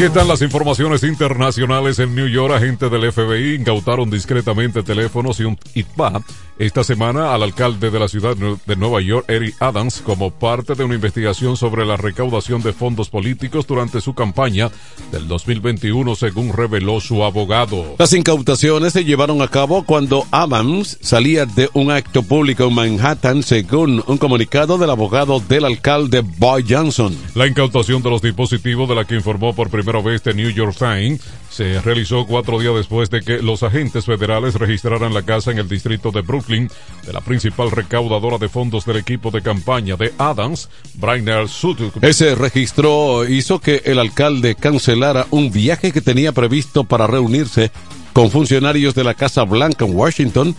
Están 0.00 0.28
las 0.28 0.40
informaciones 0.40 1.02
internacionales 1.04 1.98
en 1.98 2.14
New 2.14 2.26
York. 2.26 2.54
Agentes 2.54 2.90
del 2.90 3.12
FBI 3.12 3.56
incautaron 3.56 4.10
discretamente 4.10 4.82
teléfonos 4.82 5.38
y 5.40 5.44
un 5.44 5.58
ITBA 5.74 6.22
esta 6.60 6.84
semana 6.84 7.32
al 7.32 7.42
alcalde 7.42 7.90
de 7.90 7.98
la 7.98 8.06
ciudad 8.06 8.36
de 8.36 8.76
Nueva 8.76 9.00
York, 9.00 9.24
Eric 9.28 9.56
Adams, 9.60 10.02
como 10.04 10.30
parte 10.30 10.74
de 10.74 10.84
una 10.84 10.94
investigación 10.94 11.56
sobre 11.56 11.86
la 11.86 11.96
recaudación 11.96 12.62
de 12.62 12.74
fondos 12.74 13.08
políticos 13.08 13.66
durante 13.66 14.02
su 14.02 14.12
campaña 14.12 14.70
del 15.10 15.26
2021, 15.26 16.14
según 16.14 16.52
reveló 16.52 17.00
su 17.00 17.24
abogado. 17.24 17.94
Las 17.98 18.12
incautaciones 18.12 18.92
se 18.92 19.06
llevaron 19.06 19.40
a 19.40 19.48
cabo 19.48 19.84
cuando 19.84 20.26
Adams 20.32 20.98
salía 21.00 21.46
de 21.46 21.70
un 21.72 21.90
acto 21.90 22.22
público 22.22 22.64
en 22.64 22.74
Manhattan, 22.74 23.42
según 23.42 24.04
un 24.06 24.18
comunicado 24.18 24.76
del 24.76 24.90
abogado 24.90 25.40
del 25.40 25.64
alcalde 25.64 26.20
Boy 26.20 26.66
Johnson. 26.68 27.16
La 27.34 27.46
incautación 27.46 28.02
de 28.02 28.10
los 28.10 28.20
dispositivos 28.20 28.86
de 28.86 28.96
la 28.96 29.06
que 29.06 29.14
informó 29.14 29.54
por 29.54 29.70
primera 29.70 29.89
vez 29.98 30.22
The 30.22 30.34
New 30.34 30.50
York 30.50 30.76
Times 30.78 31.20
se 31.50 31.80
realizó 31.80 32.26
cuatro 32.26 32.60
días 32.60 32.74
después 32.74 33.10
de 33.10 33.22
que 33.22 33.42
los 33.42 33.64
agentes 33.64 34.04
federales 34.06 34.54
registraran 34.54 35.12
la 35.12 35.22
casa 35.22 35.50
en 35.50 35.58
el 35.58 35.68
distrito 35.68 36.12
de 36.12 36.22
Brooklyn 36.22 36.70
de 37.04 37.12
la 37.12 37.20
principal 37.20 37.70
recaudadora 37.72 38.38
de 38.38 38.48
fondos 38.48 38.86
del 38.86 38.96
equipo 38.96 39.30
de 39.30 39.42
campaña 39.42 39.96
de 39.96 40.14
Adams, 40.16 40.68
Brainer 40.94 41.48
Sutuk. 41.48 42.02
Ese 42.02 42.36
registro 42.36 43.28
hizo 43.28 43.58
que 43.58 43.82
el 43.84 43.98
alcalde 43.98 44.54
cancelara 44.54 45.26
un 45.30 45.50
viaje 45.50 45.90
que 45.90 46.00
tenía 46.00 46.32
previsto 46.32 46.84
para 46.84 47.08
reunirse 47.08 47.72
con 48.12 48.30
funcionarios 48.30 48.94
de 48.94 49.04
la 49.04 49.14
Casa 49.14 49.44
Blanca 49.44 49.84
en 49.84 49.96
Washington 49.96 50.54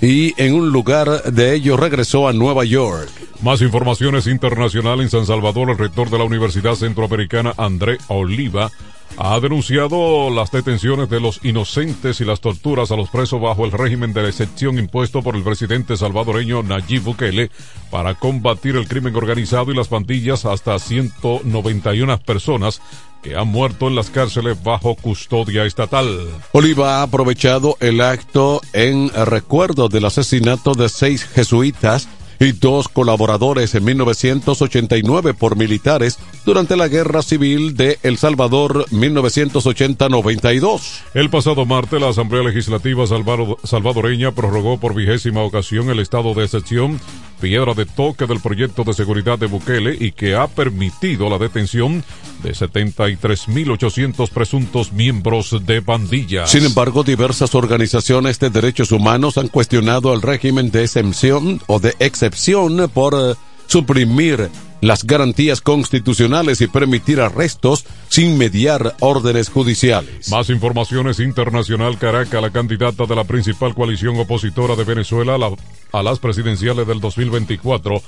y 0.00 0.34
en 0.42 0.54
un 0.54 0.70
lugar 0.70 1.24
de 1.24 1.54
ellos 1.54 1.78
regresó 1.78 2.28
a 2.28 2.32
Nueva 2.32 2.64
York. 2.64 3.10
Más 3.42 3.60
informaciones 3.60 4.26
internacionales 4.26 5.04
en 5.04 5.10
San 5.10 5.26
Salvador, 5.26 5.70
el 5.70 5.78
rector 5.78 6.10
de 6.10 6.18
la 6.18 6.24
Universidad 6.24 6.74
Centroamericana, 6.74 7.54
André 7.56 7.98
Oliva, 8.08 8.70
ha 9.16 9.38
denunciado 9.40 10.30
las 10.30 10.50
detenciones 10.50 11.10
de 11.10 11.20
los 11.20 11.44
inocentes 11.44 12.20
y 12.20 12.24
las 12.24 12.40
torturas 12.40 12.90
a 12.90 12.96
los 12.96 13.10
presos 13.10 13.40
bajo 13.40 13.64
el 13.64 13.72
régimen 13.72 14.12
de 14.12 14.22
la 14.22 14.28
excepción 14.28 14.78
impuesto 14.78 15.22
por 15.22 15.36
el 15.36 15.42
presidente 15.42 15.96
salvadoreño 15.96 16.62
Nayib 16.62 17.02
Bukele 17.02 17.50
para 17.90 18.14
combatir 18.14 18.76
el 18.76 18.88
crimen 18.88 19.14
organizado 19.16 19.72
y 19.72 19.74
las 19.74 19.88
pandillas 19.88 20.46
hasta 20.46 20.78
191 20.78 22.18
personas 22.20 22.80
que 23.22 23.36
han 23.36 23.48
muerto 23.48 23.88
en 23.88 23.94
las 23.94 24.10
cárceles 24.10 24.62
bajo 24.62 24.94
custodia 24.94 25.64
estatal. 25.64 26.06
Oliva 26.52 26.98
ha 26.98 27.02
aprovechado 27.02 27.76
el 27.80 28.00
acto 28.00 28.60
en 28.72 29.10
recuerdo 29.10 29.88
del 29.88 30.04
asesinato 30.04 30.74
de 30.74 30.88
seis 30.88 31.24
jesuitas 31.24 32.08
y 32.40 32.52
dos 32.52 32.88
colaboradores 32.88 33.74
en 33.74 33.84
1989 33.84 35.34
por 35.34 35.56
militares 35.56 36.18
durante 36.46 36.74
la 36.74 36.88
Guerra 36.88 37.20
Civil 37.22 37.76
de 37.76 37.98
El 38.02 38.16
Salvador 38.16 38.86
1980-92. 38.90 41.02
El 41.12 41.28
pasado 41.28 41.66
martes, 41.66 42.00
la 42.00 42.08
Asamblea 42.08 42.42
Legislativa 42.42 43.04
salvadoreña 43.06 44.32
prorrogó 44.32 44.80
por 44.80 44.94
vigésima 44.94 45.42
ocasión 45.42 45.90
el 45.90 46.00
estado 46.00 46.32
de 46.32 46.44
excepción, 46.44 46.98
piedra 47.40 47.74
de 47.74 47.86
toque 47.86 48.26
del 48.26 48.40
proyecto 48.40 48.84
de 48.84 48.92
seguridad 48.92 49.38
de 49.38 49.46
Bukele 49.46 49.96
y 49.98 50.12
que 50.12 50.34
ha 50.36 50.46
permitido 50.46 51.28
la 51.28 51.38
detención 51.38 52.04
de 52.42 52.52
73.800 52.52 54.28
presuntos 54.30 54.92
miembros 54.92 55.56
de 55.66 55.82
pandilla. 55.82 56.46
Sin 56.46 56.64
embargo, 56.64 57.02
diversas 57.02 57.54
organizaciones 57.54 58.38
de 58.38 58.50
derechos 58.50 58.92
humanos 58.92 59.38
han 59.38 59.48
cuestionado 59.48 60.12
el 60.12 60.22
régimen 60.22 60.70
de 60.70 60.82
excepción 60.82 61.60
o 61.66 61.80
de 61.80 61.94
excepción 61.98 62.90
por 62.92 63.14
eh, 63.14 63.34
suprimir 63.66 64.50
las 64.80 65.04
garantías 65.04 65.60
constitucionales 65.60 66.60
y 66.60 66.66
permitir 66.66 67.20
arrestos 67.20 67.84
sin 68.08 68.38
mediar 68.38 68.96
órdenes 69.00 69.48
judiciales. 69.48 70.30
Más 70.30 70.50
informaciones 70.50 71.20
internacional 71.20 71.98
Caracas, 71.98 72.42
la 72.42 72.50
candidata 72.50 73.06
de 73.06 73.16
la 73.16 73.24
principal 73.24 73.74
coalición 73.74 74.18
opositora 74.18 74.76
de 74.76 74.84
Venezuela 74.84 75.36
a, 75.36 75.98
a 75.98 76.02
las 76.02 76.18
presidenciales 76.18 76.86
del 76.86 77.00
2024 77.00 78.02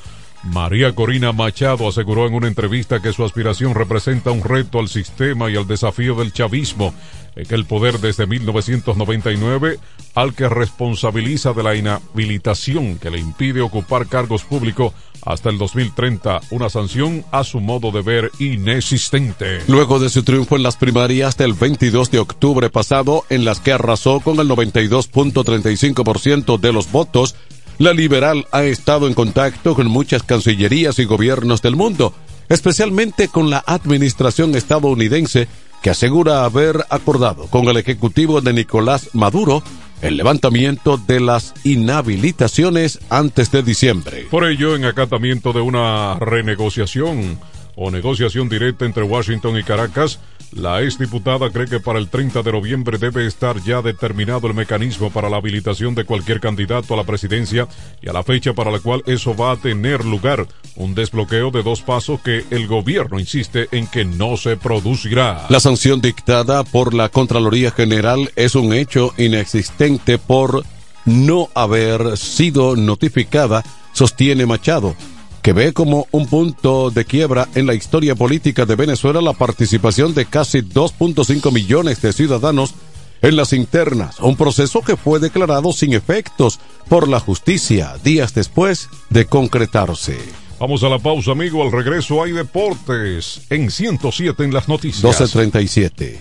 María 0.44 0.94
Corina 0.94 1.32
Machado 1.32 1.88
aseguró 1.88 2.26
en 2.26 2.34
una 2.34 2.48
entrevista 2.48 3.00
que 3.00 3.12
su 3.12 3.24
aspiración 3.24 3.74
representa 3.74 4.32
un 4.32 4.42
reto 4.42 4.80
al 4.80 4.88
sistema 4.88 5.48
y 5.50 5.56
al 5.56 5.68
desafío 5.68 6.16
del 6.16 6.32
chavismo, 6.32 6.92
en 7.36 7.54
el 7.54 7.64
poder 7.64 8.00
desde 8.00 8.26
1999, 8.26 9.78
al 10.14 10.34
que 10.34 10.48
responsabiliza 10.48 11.52
de 11.52 11.62
la 11.62 11.76
inhabilitación 11.76 12.98
que 12.98 13.10
le 13.10 13.18
impide 13.18 13.60
ocupar 13.60 14.08
cargos 14.08 14.42
públicos 14.42 14.92
hasta 15.24 15.50
el 15.50 15.58
2030, 15.58 16.40
una 16.50 16.68
sanción 16.68 17.24
a 17.30 17.44
su 17.44 17.60
modo 17.60 17.92
de 17.92 18.02
ver 18.02 18.32
inexistente. 18.40 19.60
Luego 19.68 20.00
de 20.00 20.10
su 20.10 20.24
triunfo 20.24 20.56
en 20.56 20.64
las 20.64 20.76
primarias 20.76 21.36
del 21.36 21.54
22 21.54 22.10
de 22.10 22.18
octubre 22.18 22.70
pasado, 22.70 23.24
en 23.30 23.44
las 23.44 23.60
que 23.60 23.72
arrasó 23.72 24.18
con 24.18 24.40
el 24.40 24.48
92.35% 24.48 26.58
de 26.58 26.72
los 26.72 26.90
votos, 26.90 27.36
la 27.78 27.92
liberal 27.92 28.46
ha 28.52 28.64
estado 28.64 29.06
en 29.06 29.14
contacto 29.14 29.74
con 29.74 29.86
muchas 29.86 30.22
cancillerías 30.22 30.98
y 30.98 31.04
gobiernos 31.04 31.62
del 31.62 31.76
mundo, 31.76 32.14
especialmente 32.48 33.28
con 33.28 33.50
la 33.50 33.62
administración 33.66 34.54
estadounidense 34.54 35.48
que 35.82 35.90
asegura 35.90 36.44
haber 36.44 36.84
acordado 36.90 37.46
con 37.48 37.68
el 37.68 37.76
ejecutivo 37.76 38.40
de 38.40 38.52
Nicolás 38.52 39.10
Maduro 39.14 39.62
el 40.02 40.16
levantamiento 40.16 40.98
de 40.98 41.20
las 41.20 41.54
inhabilitaciones 41.64 42.98
antes 43.08 43.50
de 43.52 43.62
diciembre. 43.62 44.26
Por 44.30 44.44
ello, 44.44 44.74
en 44.74 44.84
acatamiento 44.84 45.52
de 45.52 45.60
una 45.60 46.18
renegociación 46.18 47.38
o 47.76 47.90
negociación 47.90 48.48
directa 48.48 48.84
entre 48.84 49.02
Washington 49.02 49.58
y 49.58 49.62
Caracas, 49.62 50.18
la 50.52 50.82
exdiputada 50.82 51.50
cree 51.50 51.66
que 51.66 51.80
para 51.80 51.98
el 51.98 52.08
30 52.08 52.42
de 52.42 52.52
noviembre 52.52 52.98
debe 52.98 53.26
estar 53.26 53.62
ya 53.62 53.80
determinado 53.80 54.46
el 54.46 54.54
mecanismo 54.54 55.10
para 55.10 55.30
la 55.30 55.38
habilitación 55.38 55.94
de 55.94 56.04
cualquier 56.04 56.40
candidato 56.40 56.92
a 56.92 56.96
la 56.98 57.04
presidencia 57.04 57.66
y 58.02 58.10
a 58.10 58.12
la 58.12 58.22
fecha 58.22 58.52
para 58.52 58.70
la 58.70 58.78
cual 58.78 59.02
eso 59.06 59.34
va 59.34 59.52
a 59.52 59.56
tener 59.56 60.04
lugar, 60.04 60.46
un 60.76 60.94
desbloqueo 60.94 61.50
de 61.50 61.62
dos 61.62 61.80
pasos 61.80 62.20
que 62.20 62.44
el 62.50 62.66
gobierno 62.66 63.18
insiste 63.18 63.68
en 63.72 63.86
que 63.86 64.04
no 64.04 64.36
se 64.36 64.58
producirá. 64.58 65.46
La 65.48 65.60
sanción 65.60 66.02
dictada 66.02 66.64
por 66.64 66.92
la 66.92 67.08
Contraloría 67.08 67.70
General 67.70 68.30
es 68.36 68.54
un 68.54 68.74
hecho 68.74 69.14
inexistente 69.16 70.18
por 70.18 70.64
no 71.06 71.48
haber 71.54 72.18
sido 72.18 72.76
notificada, 72.76 73.64
sostiene 73.94 74.44
Machado 74.44 74.94
que 75.42 75.52
ve 75.52 75.72
como 75.72 76.06
un 76.12 76.26
punto 76.26 76.90
de 76.90 77.04
quiebra 77.04 77.48
en 77.54 77.66
la 77.66 77.74
historia 77.74 78.14
política 78.14 78.64
de 78.64 78.76
Venezuela 78.76 79.20
la 79.20 79.32
participación 79.32 80.14
de 80.14 80.26
casi 80.26 80.62
2.5 80.62 81.52
millones 81.52 82.00
de 82.00 82.12
ciudadanos 82.12 82.74
en 83.22 83.36
las 83.36 83.52
internas, 83.52 84.18
un 84.20 84.36
proceso 84.36 84.82
que 84.82 84.96
fue 84.96 85.20
declarado 85.20 85.72
sin 85.72 85.92
efectos 85.94 86.58
por 86.88 87.08
la 87.08 87.20
justicia 87.20 87.96
días 88.02 88.34
después 88.34 88.88
de 89.10 89.26
concretarse. 89.26 90.18
Vamos 90.58 90.84
a 90.84 90.88
la 90.88 90.98
pausa, 90.98 91.32
amigo. 91.32 91.62
Al 91.62 91.72
regreso 91.72 92.22
hay 92.22 92.32
deportes 92.32 93.42
en 93.50 93.70
107 93.70 94.44
en 94.44 94.54
las 94.54 94.68
noticias. 94.68 95.02
1237. 95.02 96.20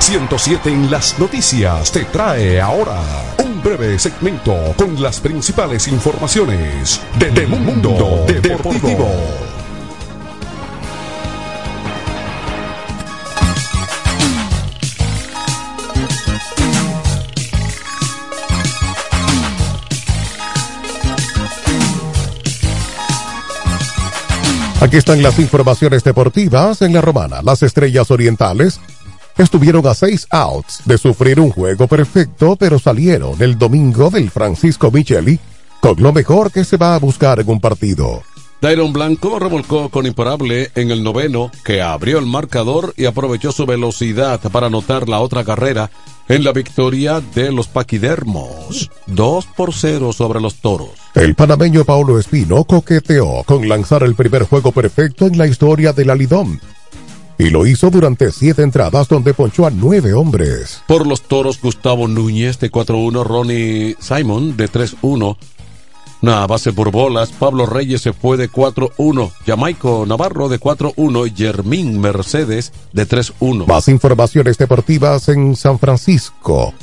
107 0.00 0.70
en 0.70 0.90
las 0.90 1.18
noticias 1.18 1.92
te 1.92 2.04
trae 2.04 2.60
ahora 2.60 3.00
un 3.44 3.62
breve 3.62 3.98
segmento 3.98 4.54
con 4.76 5.00
las 5.02 5.20
principales 5.20 5.88
informaciones 5.88 7.00
de, 7.18 7.30
de 7.30 7.46
Mundo 7.46 8.24
Deportivo. 8.26 9.08
Aquí 24.80 24.96
están 24.96 25.22
las 25.24 25.40
informaciones 25.40 26.04
deportivas 26.04 26.82
en 26.82 26.92
la 26.92 27.00
romana. 27.00 27.42
Las 27.42 27.64
estrellas 27.64 28.12
orientales 28.12 28.80
estuvieron 29.38 29.86
a 29.86 29.94
seis 29.94 30.26
outs 30.30 30.82
de 30.84 30.98
sufrir 30.98 31.40
un 31.40 31.50
juego 31.50 31.86
perfecto, 31.86 32.56
pero 32.56 32.78
salieron 32.78 33.40
el 33.40 33.56
domingo 33.56 34.10
del 34.10 34.30
Francisco 34.30 34.90
Micheli 34.90 35.38
con 35.80 36.02
lo 36.02 36.12
mejor 36.12 36.50
que 36.50 36.64
se 36.64 36.76
va 36.76 36.94
a 36.94 36.98
buscar 36.98 37.40
en 37.40 37.48
un 37.48 37.60
partido. 37.60 38.22
Dairon 38.60 38.92
Blanco 38.92 39.38
remolcó 39.38 39.88
con 39.88 40.04
imparable 40.04 40.72
en 40.74 40.90
el 40.90 41.04
noveno, 41.04 41.52
que 41.64 41.80
abrió 41.80 42.18
el 42.18 42.26
marcador 42.26 42.92
y 42.96 43.04
aprovechó 43.04 43.52
su 43.52 43.66
velocidad 43.66 44.40
para 44.50 44.66
anotar 44.66 45.08
la 45.08 45.20
otra 45.20 45.44
carrera 45.44 45.90
en 46.28 46.42
la 46.42 46.52
victoria 46.52 47.20
de 47.20 47.52
los 47.52 47.68
paquidermos. 47.68 48.90
2 49.06 49.46
por 49.56 49.72
0 49.72 50.12
sobre 50.12 50.40
los 50.40 50.56
toros. 50.56 50.90
El 51.14 51.36
panameño 51.36 51.84
Paulo 51.84 52.18
Espino 52.18 52.64
coqueteó 52.64 53.44
con 53.46 53.68
lanzar 53.68 54.02
el 54.02 54.16
primer 54.16 54.42
juego 54.42 54.72
perfecto 54.72 55.26
en 55.26 55.38
la 55.38 55.46
historia 55.46 55.92
del 55.92 56.10
Alidón. 56.10 56.60
Y 57.38 57.50
lo 57.50 57.66
hizo 57.66 57.88
durante 57.90 58.32
siete 58.32 58.62
entradas 58.62 59.08
donde 59.08 59.32
ponchó 59.32 59.66
a 59.66 59.70
nueve 59.70 60.12
hombres. 60.12 60.82
Por 60.88 61.06
los 61.06 61.22
toros, 61.22 61.60
Gustavo 61.60 62.08
Núñez 62.08 62.58
de 62.58 62.70
4-1, 62.70 63.24
Ronnie 63.24 63.96
Simon 64.00 64.56
de 64.56 64.68
3-1, 64.68 65.36
una 66.20 66.46
base 66.48 66.72
por 66.72 66.90
bolas, 66.90 67.30
Pablo 67.30 67.64
Reyes 67.64 68.02
se 68.02 68.12
fue 68.12 68.36
de 68.36 68.50
4-1, 68.50 69.30
Jamaico 69.46 70.04
Navarro 70.04 70.48
de 70.48 70.58
4-1 70.58 71.28
y 71.28 71.36
Germín 71.36 72.00
Mercedes 72.00 72.72
de 72.92 73.06
3-1. 73.06 73.66
Más 73.66 73.86
informaciones 73.86 74.58
deportivas 74.58 75.28
en 75.28 75.54
San 75.54 75.78
Francisco. 75.78 76.74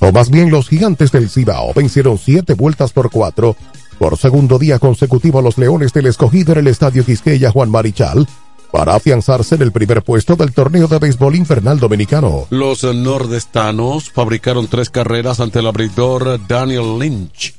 O 0.00 0.12
más 0.12 0.28
bien 0.28 0.50
los 0.50 0.68
gigantes 0.68 1.12
del 1.12 1.30
Cibao 1.30 1.72
vencieron 1.72 2.18
siete 2.18 2.52
vueltas 2.52 2.92
por 2.92 3.10
cuatro 3.10 3.56
por 3.98 4.18
segundo 4.18 4.58
día 4.58 4.78
consecutivo 4.78 5.40
los 5.40 5.56
Leones 5.56 5.94
del 5.94 6.06
Escogido 6.06 6.52
en 6.52 6.58
el 6.58 6.66
Estadio 6.66 7.06
Quisqueya 7.06 7.50
Juan 7.52 7.70
Marichal 7.70 8.26
para 8.74 8.96
afianzarse 8.96 9.54
en 9.54 9.62
el 9.62 9.70
primer 9.70 10.02
puesto 10.02 10.34
del 10.34 10.52
torneo 10.52 10.88
de 10.88 10.98
béisbol 10.98 11.36
infernal 11.36 11.78
dominicano. 11.78 12.48
Los 12.50 12.82
nordestanos 12.82 14.10
fabricaron 14.10 14.66
tres 14.66 14.90
carreras 14.90 15.38
ante 15.38 15.60
el 15.60 15.68
abridor 15.68 16.44
Daniel 16.48 16.98
Lynch 16.98 17.54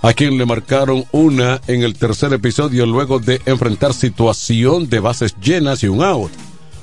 a 0.00 0.12
quien 0.12 0.38
le 0.38 0.46
marcaron 0.46 1.04
una 1.10 1.60
en 1.66 1.82
el 1.82 1.94
tercer 1.94 2.32
episodio 2.32 2.86
luego 2.86 3.18
de 3.18 3.40
enfrentar 3.46 3.92
situación 3.92 4.88
de 4.88 5.00
bases 5.00 5.34
llenas 5.42 5.82
y 5.82 5.88
un 5.88 6.04
out. 6.04 6.30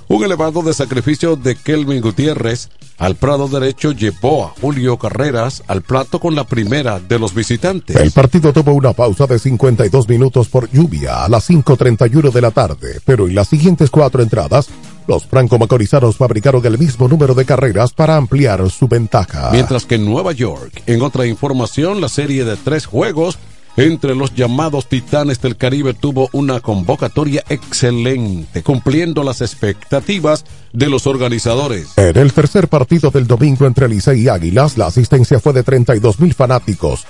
Un 0.09 0.23
elevado 0.23 0.61
de 0.61 0.73
sacrificio 0.73 1.35
de 1.35 1.55
Kelvin 1.55 2.01
Gutiérrez 2.01 2.69
al 2.97 3.15
prado 3.15 3.49
derecho 3.49 3.91
llevó 3.91 4.45
a 4.45 4.53
Julio 4.61 4.97
Carreras 4.97 5.63
al 5.67 5.81
plato 5.81 6.19
con 6.19 6.33
la 6.33 6.45
primera 6.45 6.99
de 6.99 7.19
los 7.19 7.33
visitantes. 7.33 7.97
El 7.97 8.11
partido 8.11 8.53
tuvo 8.53 8.73
una 8.73 8.93
pausa 8.93 9.27
de 9.27 9.37
52 9.37 10.07
minutos 10.07 10.47
por 10.47 10.71
lluvia 10.71 11.25
a 11.25 11.29
las 11.29 11.49
5.31 11.49 12.31
de 12.31 12.41
la 12.41 12.51
tarde, 12.51 13.01
pero 13.03 13.27
en 13.27 13.35
las 13.35 13.49
siguientes 13.49 13.89
cuatro 13.89 14.23
entradas, 14.23 14.69
los 15.07 15.25
franco-macorizanos 15.25 16.15
fabricaron 16.15 16.65
el 16.65 16.77
mismo 16.77 17.09
número 17.09 17.33
de 17.33 17.43
carreras 17.45 17.93
para 17.93 18.15
ampliar 18.15 18.69
su 18.69 18.87
ventaja. 18.87 19.49
Mientras 19.51 19.85
que 19.85 19.95
en 19.95 20.05
Nueva 20.05 20.31
York, 20.31 20.83
en 20.85 21.01
otra 21.01 21.25
información, 21.25 21.99
la 21.99 22.09
serie 22.09 22.45
de 22.45 22.55
tres 22.55 22.85
juegos 22.85 23.37
entre 23.77 24.15
los 24.15 24.33
llamados 24.33 24.87
Titanes 24.87 25.39
del 25.39 25.55
Caribe 25.55 25.93
tuvo 25.93 26.29
una 26.33 26.59
convocatoria 26.59 27.43
excelente, 27.47 28.63
cumpliendo 28.63 29.23
las 29.23 29.41
expectativas 29.41 30.45
de 30.73 30.89
los 30.89 31.05
organizadores. 31.05 31.89
En 31.95 32.17
el 32.17 32.33
tercer 32.33 32.67
partido 32.67 33.11
del 33.11 33.27
domingo 33.27 33.67
entre 33.67 33.87
Licey 33.87 34.23
y 34.23 34.29
Águilas, 34.29 34.77
la 34.77 34.87
asistencia 34.87 35.39
fue 35.39 35.53
de 35.53 35.61
32 35.61 36.19
mil 36.19 36.33
fanáticos, 36.33 37.05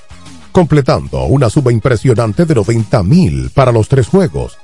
completando 0.52 1.24
una 1.24 1.50
suma 1.50 1.72
impresionante 1.72 2.46
de 2.46 2.56
90 2.56 3.02
mil 3.04 3.50
para 3.52 3.72
los 3.72 3.88
tres 3.88 4.08
juegos. 4.08 4.58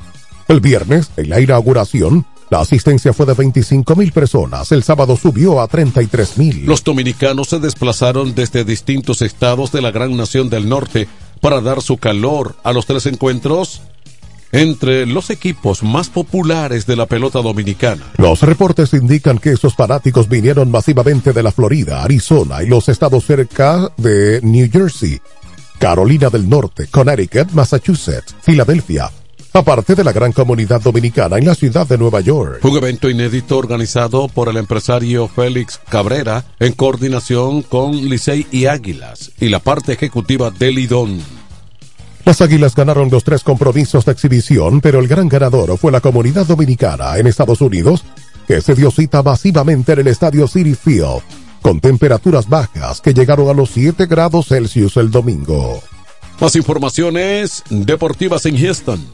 El 0.49 0.59
viernes, 0.59 1.09
en 1.15 1.29
la 1.29 1.39
inauguración, 1.39 2.25
la 2.49 2.59
asistencia 2.59 3.13
fue 3.13 3.25
de 3.25 3.33
25 3.33 3.95
mil 3.95 4.11
personas. 4.11 4.71
El 4.71 4.83
sábado 4.83 5.15
subió 5.15 5.61
a 5.61 5.67
33 5.67 6.37
mil. 6.37 6.65
Los 6.65 6.83
dominicanos 6.83 7.47
se 7.49 7.59
desplazaron 7.59 8.35
desde 8.35 8.65
distintos 8.65 9.21
estados 9.21 9.71
de 9.71 9.81
la 9.81 9.91
gran 9.91 10.15
nación 10.17 10.49
del 10.49 10.67
norte 10.67 11.07
para 11.43 11.59
dar 11.59 11.81
su 11.81 11.97
calor 11.97 12.55
a 12.63 12.71
los 12.71 12.85
tres 12.85 13.05
encuentros 13.05 13.81
entre 14.53 15.05
los 15.05 15.29
equipos 15.29 15.83
más 15.83 16.07
populares 16.07 16.85
de 16.85 16.95
la 16.95 17.05
pelota 17.05 17.41
dominicana. 17.41 18.13
Los 18.17 18.43
reportes 18.43 18.93
indican 18.93 19.39
que 19.39 19.51
esos 19.51 19.75
fanáticos 19.75 20.29
vinieron 20.29 20.71
masivamente 20.71 21.33
de 21.33 21.43
la 21.43 21.51
Florida, 21.51 22.01
Arizona 22.01 22.63
y 22.63 22.67
los 22.67 22.87
estados 22.87 23.25
cerca 23.25 23.91
de 23.97 24.39
New 24.41 24.69
Jersey, 24.71 25.19
Carolina 25.79 26.29
del 26.29 26.47
Norte, 26.47 26.87
Connecticut, 26.87 27.51
Massachusetts, 27.51 28.33
Filadelfia, 28.41 29.11
aparte 29.51 29.95
de 29.95 30.03
la 30.05 30.13
gran 30.13 30.31
comunidad 30.31 30.81
dominicana 30.81 31.37
en 31.37 31.45
la 31.45 31.55
ciudad 31.55 31.85
de 31.85 31.97
Nueva 31.97 32.21
York. 32.21 32.63
Un 32.63 32.77
evento 32.77 33.09
inédito 33.09 33.57
organizado 33.57 34.29
por 34.29 34.47
el 34.47 34.55
empresario 34.55 35.27
Félix 35.27 35.79
Cabrera 35.89 36.45
en 36.59 36.71
coordinación 36.71 37.63
con 37.63 37.91
Licey 38.09 38.47
y 38.49 38.65
Águilas 38.65 39.31
y 39.41 39.49
la 39.49 39.59
parte 39.59 39.91
ejecutiva 39.91 40.51
de 40.51 40.71
Lidón. 40.71 41.19
Las 42.25 42.39
Águilas 42.39 42.73
ganaron 42.73 43.09
los 43.09 43.25
tres 43.25 43.43
compromisos 43.43 44.05
de 44.05 44.13
exhibición, 44.13 44.79
pero 44.79 44.99
el 44.99 45.07
gran 45.09 45.27
ganador 45.27 45.77
fue 45.77 45.91
la 45.91 45.99
comunidad 45.99 46.45
dominicana 46.45 47.17
en 47.17 47.27
Estados 47.27 47.59
Unidos, 47.59 48.05
que 48.47 48.61
se 48.61 48.75
dio 48.75 48.91
cita 48.91 49.21
masivamente 49.21 49.91
en 49.91 49.99
el 49.99 50.07
estadio 50.07 50.47
City 50.47 50.73
Field, 50.73 51.21
con 51.61 51.81
temperaturas 51.81 52.47
bajas 52.47 53.01
que 53.01 53.13
llegaron 53.13 53.49
a 53.49 53.53
los 53.53 53.71
7 53.71 54.05
grados 54.05 54.47
Celsius 54.47 54.95
el 54.95 55.11
domingo. 55.11 55.81
Más 56.39 56.55
informaciones 56.55 57.63
deportivas 57.69 58.45
en 58.45 58.57
Houston. 58.57 59.05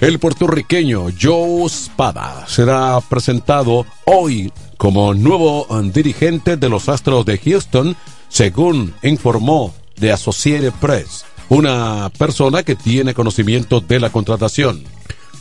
El 0.00 0.18
puertorriqueño 0.18 1.08
Joe 1.20 1.68
Spada 1.68 2.46
será 2.48 2.98
presentado 3.06 3.84
hoy 4.06 4.50
como 4.78 5.12
nuevo 5.12 5.66
dirigente 5.92 6.56
de 6.56 6.70
los 6.70 6.88
Astros 6.88 7.26
de 7.26 7.36
Houston, 7.36 7.94
según 8.30 8.94
informó 9.02 9.74
de 9.96 10.10
Associated 10.10 10.72
Press, 10.80 11.26
una 11.50 12.10
persona 12.16 12.62
que 12.62 12.76
tiene 12.76 13.12
conocimiento 13.12 13.80
de 13.80 14.00
la 14.00 14.10
contratación. 14.10 14.84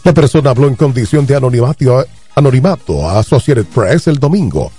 La 0.04 0.14
persona 0.14 0.50
habló 0.50 0.68
en 0.68 0.76
condición 0.76 1.26
de 1.26 1.36
anonimato, 1.36 2.06
anonimato 2.36 3.08
a 3.08 3.20
Associated 3.20 3.66
Press 3.66 4.08
el 4.08 4.20
domingo, 4.20 4.72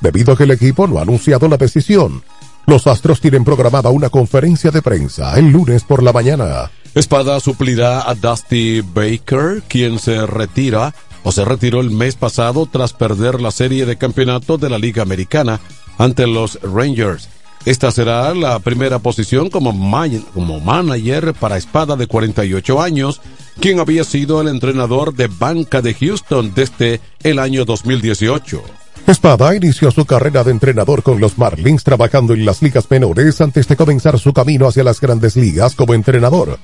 debido 0.00 0.32
a 0.32 0.36
que 0.36 0.44
el 0.44 0.50
equipo 0.50 0.86
no 0.86 0.98
ha 0.98 1.02
anunciado 1.02 1.46
la 1.46 1.56
decisión. 1.56 2.22
Los 2.66 2.86
Astros 2.86 3.20
tienen 3.20 3.44
programada 3.44 3.90
una 3.90 4.10
conferencia 4.10 4.70
de 4.70 4.82
prensa 4.82 5.38
el 5.38 5.50
lunes 5.50 5.84
por 5.84 6.02
la 6.02 6.12
mañana. 6.12 6.70
Espada 6.94 7.38
suplirá 7.40 8.08
a 8.08 8.14
Dusty 8.14 8.80
Baker, 8.80 9.62
quien 9.68 9.98
se 9.98 10.26
retira 10.26 10.94
o 11.22 11.32
se 11.32 11.44
retiró 11.44 11.80
el 11.80 11.90
mes 11.90 12.14
pasado 12.14 12.66
tras 12.70 12.92
perder 12.92 13.40
la 13.40 13.50
serie 13.50 13.84
de 13.84 13.98
campeonato 13.98 14.56
de 14.56 14.70
la 14.70 14.78
Liga 14.78 15.02
Americana 15.02 15.60
ante 15.98 16.26
los 16.26 16.58
Rangers. 16.62 17.28
Esta 17.68 17.90
será 17.90 18.32
la 18.32 18.58
primera 18.60 18.98
posición 18.98 19.50
como, 19.50 19.74
manager 19.74 21.34
para 21.34 21.58
Espada 21.58 21.96
de 21.96 22.06
48 22.06 22.80
años, 22.80 23.20
quien 23.60 23.78
había 23.78 24.04
sido 24.04 24.40
el 24.40 24.48
entrenador 24.48 25.12
de 25.12 25.26
banca 25.26 25.82
de 25.82 25.92
Houston 25.92 26.54
desde 26.54 27.02
el 27.22 27.38
año 27.38 27.66
2018. 27.66 28.62
Espada 29.06 29.54
inició 29.54 29.90
su 29.90 30.06
carrera 30.06 30.44
de 30.44 30.52
entrenador 30.52 31.02
con 31.02 31.20
los 31.20 31.36
Marlins 31.36 31.84
trabajando 31.84 32.32
en 32.32 32.46
las 32.46 32.62
ligas 32.62 32.90
menores 32.90 33.38
antes 33.42 33.68
de 33.68 33.76
comenzar 33.76 34.18
su 34.18 34.32
camino 34.32 34.66
hacia 34.66 34.82
las 34.82 34.98
grandes 34.98 35.36
ligas 35.36 35.74
como 35.74 35.92
entrenador 35.92 36.58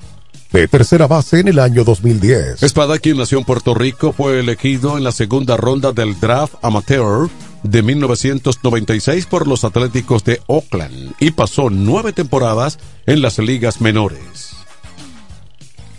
de 0.51 0.67
tercera 0.67 1.07
base 1.07 1.39
en 1.39 1.47
el 1.47 1.59
año 1.59 1.83
2010. 1.83 2.63
Espada, 2.63 2.99
quien 2.99 3.17
nació 3.17 3.39
en 3.39 3.45
Puerto 3.45 3.73
Rico, 3.73 4.13
fue 4.13 4.39
elegido 4.39 4.97
en 4.97 5.03
la 5.03 5.11
segunda 5.11 5.57
ronda 5.57 5.91
del 5.91 6.19
draft 6.19 6.55
amateur 6.61 7.29
de 7.63 7.81
1996 7.81 9.25
por 9.25 9.47
los 9.47 9.63
Atléticos 9.63 10.23
de 10.23 10.41
Oakland 10.47 11.13
y 11.19 11.31
pasó 11.31 11.69
nueve 11.69 12.13
temporadas 12.13 12.79
en 13.05 13.21
las 13.21 13.39
ligas 13.39 13.81
menores. 13.81 14.55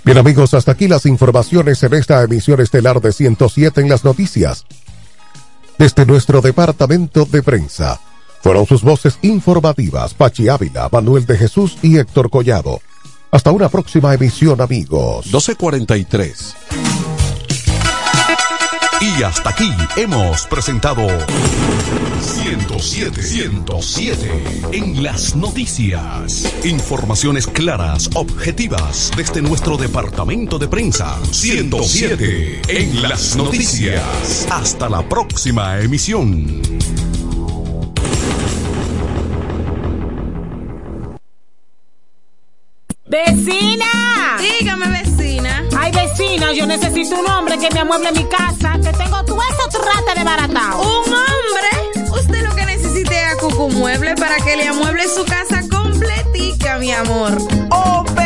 Bien 0.05 0.19
amigos, 0.19 0.55
hasta 0.55 0.73
aquí 0.73 0.87
las 0.87 1.05
informaciones 1.05 1.83
en 1.83 1.95
esta 1.95 2.23
emisión 2.23 2.61
estelar 2.61 3.01
de 3.01 3.13
107 3.13 3.81
en 3.81 3.89
las 3.89 4.05
noticias. 4.05 4.65
Desde 5.79 6.07
nuestro 6.07 6.41
departamento 6.41 7.25
de 7.25 7.43
prensa, 7.43 8.01
fueron 8.41 8.67
sus 8.67 8.83
voces 8.83 9.19
informativas 9.23 10.15
Pachi 10.15 10.49
Ávila, 10.49 10.89
Manuel 10.93 11.27
de 11.27 11.37
Jesús 11.37 11.77
y 11.83 11.99
Héctor 11.99 12.31
Collado. 12.31 12.81
Hasta 13.31 13.51
una 13.51 13.69
próxima 13.69 14.15
emisión, 14.15 14.61
amigos. 14.61 15.27
1243. 15.27 16.55
Y 19.01 19.23
hasta 19.23 19.51
aquí 19.51 19.71
hemos 19.97 20.47
presentado 20.47 21.07
107, 22.21 23.23
107 23.23 24.43
en 24.73 25.03
las 25.03 25.37
noticias. 25.37 26.51
Informaciones 26.65 27.47
claras, 27.47 28.09
objetivas 28.15 29.11
desde 29.17 29.43
nuestro 29.43 29.77
departamento 29.77 30.59
de 30.59 30.69
prensa. 30.69 31.19
107 31.31 32.63
en 32.69 33.03
las 33.03 33.37
noticias. 33.37 34.47
Hasta 34.51 34.89
la 34.89 35.07
próxima 35.07 35.79
emisión. 35.81 36.63
¡Vecina! 43.09 44.37
Dígame, 44.41 44.89
vecina. 44.89 45.63
Ay, 45.79 45.93
vecina 45.93 46.53
yo 46.53 46.67
necesito 46.67 47.15
un 47.21 47.27
hombre 47.31 47.57
que 47.57 47.73
me 47.73 47.81
amueble 47.81 48.11
mi 48.11 48.25
casa, 48.25 48.73
que 48.83 48.93
tengo 48.93 49.25
todo 49.25 49.39
eso 49.43 49.69
trata 49.81 50.15
de 50.19 50.25
baratao. 50.25 50.81
¿Un 50.81 51.15
hombre? 51.15 52.11
Usted 52.11 52.43
lo 52.43 52.55
que 52.57 52.67
necesite 52.67 53.17
es 53.17 53.33
a 53.33 53.37
Cucu 53.37 53.69
Mueble 53.71 54.17
para 54.17 54.37
que 54.39 54.57
le 54.57 54.67
amueble 54.67 55.05
su 55.09 55.25
casa 55.25 55.63
completica, 55.71 56.79
mi 56.79 56.91
amor. 56.91 57.39
Oh, 57.71 58.05
pero 58.17 58.26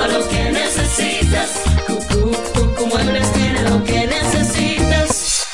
tenemos 0.00 0.06
todo 0.06 0.18
lo 0.18 0.28
que 0.28 0.50
necesitas. 0.50 1.59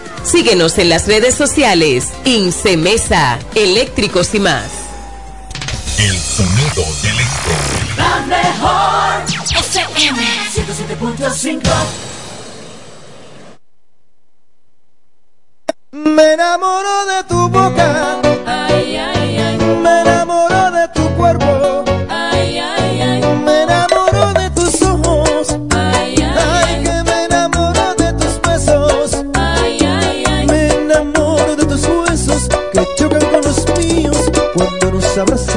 Síguenos 0.23 0.77
en 0.77 0.89
las 0.89 1.07
redes 1.07 1.35
sociales. 1.35 2.09
Incemesa, 2.25 3.39
eléctricos 3.55 4.33
y 4.35 4.39
más. 4.39 4.65
El 5.97 6.17
sonido 6.17 6.85
del 7.01 7.11
electro. 7.11 7.53
La 7.97 8.21
mejor 8.27 9.23
FM 9.59 10.21
107.5 10.53 11.61
Me 15.91 16.33
enamoro 16.33 17.05
de 17.05 17.23
tu 17.25 17.49
boca. 17.49 18.21
Cuando 35.13 35.50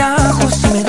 viajo 0.00 0.50
se 0.50 0.68
me 0.70 0.79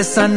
Desde 0.00 0.12
esa 0.12 0.28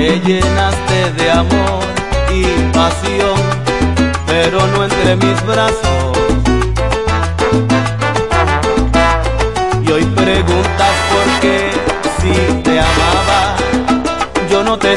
me 0.00 0.18
llenaste 0.20 1.12
de 1.18 1.30
amor 1.30 1.84
y 2.32 2.42
pasión, 2.72 3.38
pero 4.26 4.66
no 4.68 4.84
entre 4.84 5.16
mis 5.16 5.44
brazos. 5.44 6.16
Y 9.86 9.92
hoy 9.92 10.04
preguntas 10.04 10.94
por 11.12 11.40
qué 11.42 11.70
si 12.18 12.32
te 12.62 12.80
amaba, 12.80 13.56
yo 14.50 14.64
no 14.64 14.78
te 14.78 14.94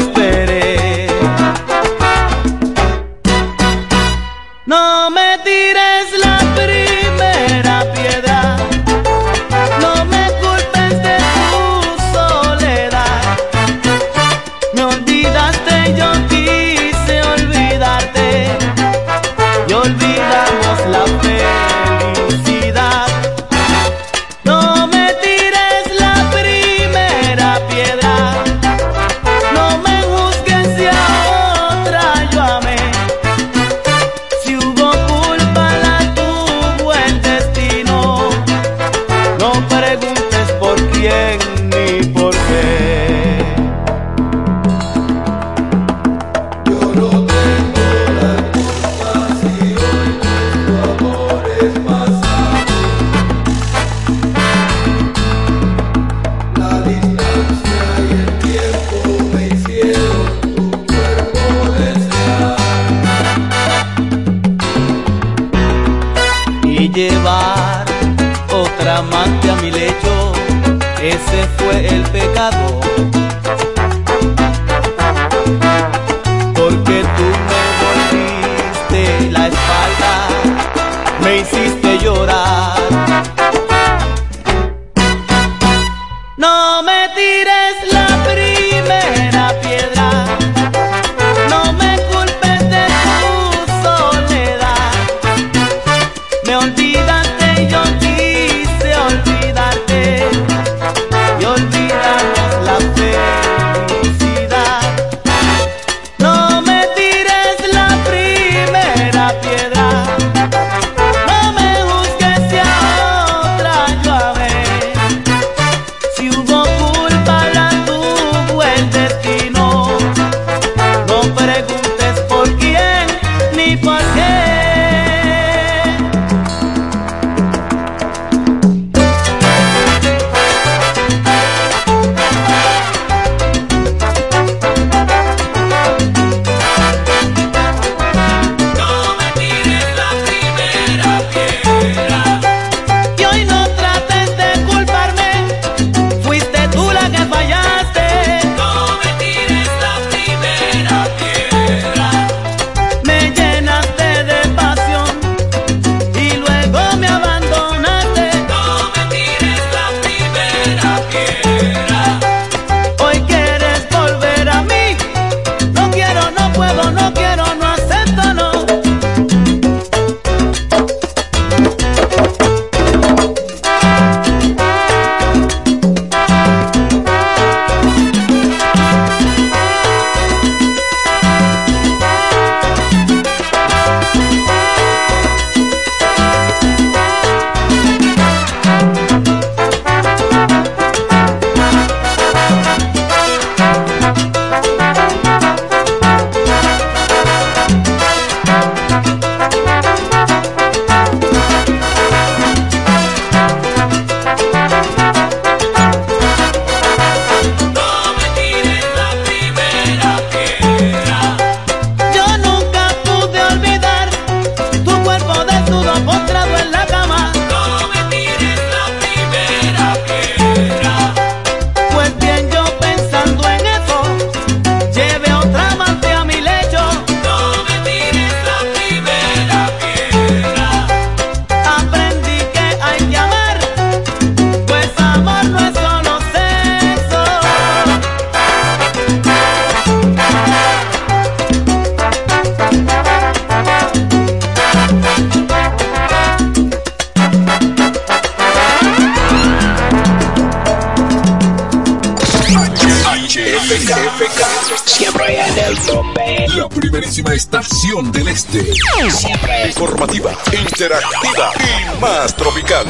del 258.01 258.27
este. 258.27 258.73
Siempre. 259.11 259.67
Informativa, 259.67 260.31
interactiva 260.51 261.51
y 261.59 262.01
más 262.01 262.35
tropical. 262.35 262.87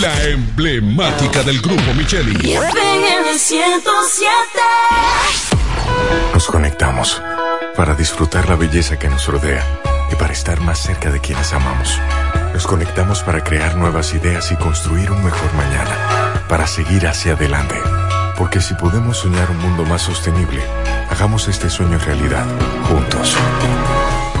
La 0.00 0.24
emblemática 0.24 1.42
del 1.44 1.62
grupo 1.62 1.94
Micheli. 1.94 2.34
FM 2.52 3.38
107. 3.38 4.30
Nos 6.34 6.46
conectamos 6.46 7.22
para 7.74 7.94
disfrutar 7.94 8.46
la 8.50 8.56
belleza 8.56 8.98
que 8.98 9.08
nos 9.08 9.26
rodea 9.26 9.64
y 10.12 10.16
para 10.16 10.34
estar 10.34 10.60
más 10.60 10.78
cerca 10.78 11.10
de 11.10 11.20
quienes 11.20 11.54
amamos. 11.54 11.98
Nos 12.52 12.66
conectamos 12.66 13.22
para 13.22 13.42
crear 13.42 13.76
nuevas 13.76 14.12
ideas 14.12 14.52
y 14.52 14.56
construir 14.56 15.10
un 15.10 15.24
mejor 15.24 15.54
mañana, 15.54 16.44
para 16.48 16.66
seguir 16.66 17.06
hacia 17.06 17.32
adelante. 17.32 17.76
Porque 18.36 18.60
si 18.60 18.74
podemos 18.74 19.16
soñar 19.16 19.50
un 19.50 19.58
mundo 19.58 19.84
más 19.84 20.02
sostenible, 20.02 20.62
hagamos 21.18 21.48
este 21.48 21.68
sueño 21.68 21.98
realidad, 21.98 22.46
juntos. 22.88 23.34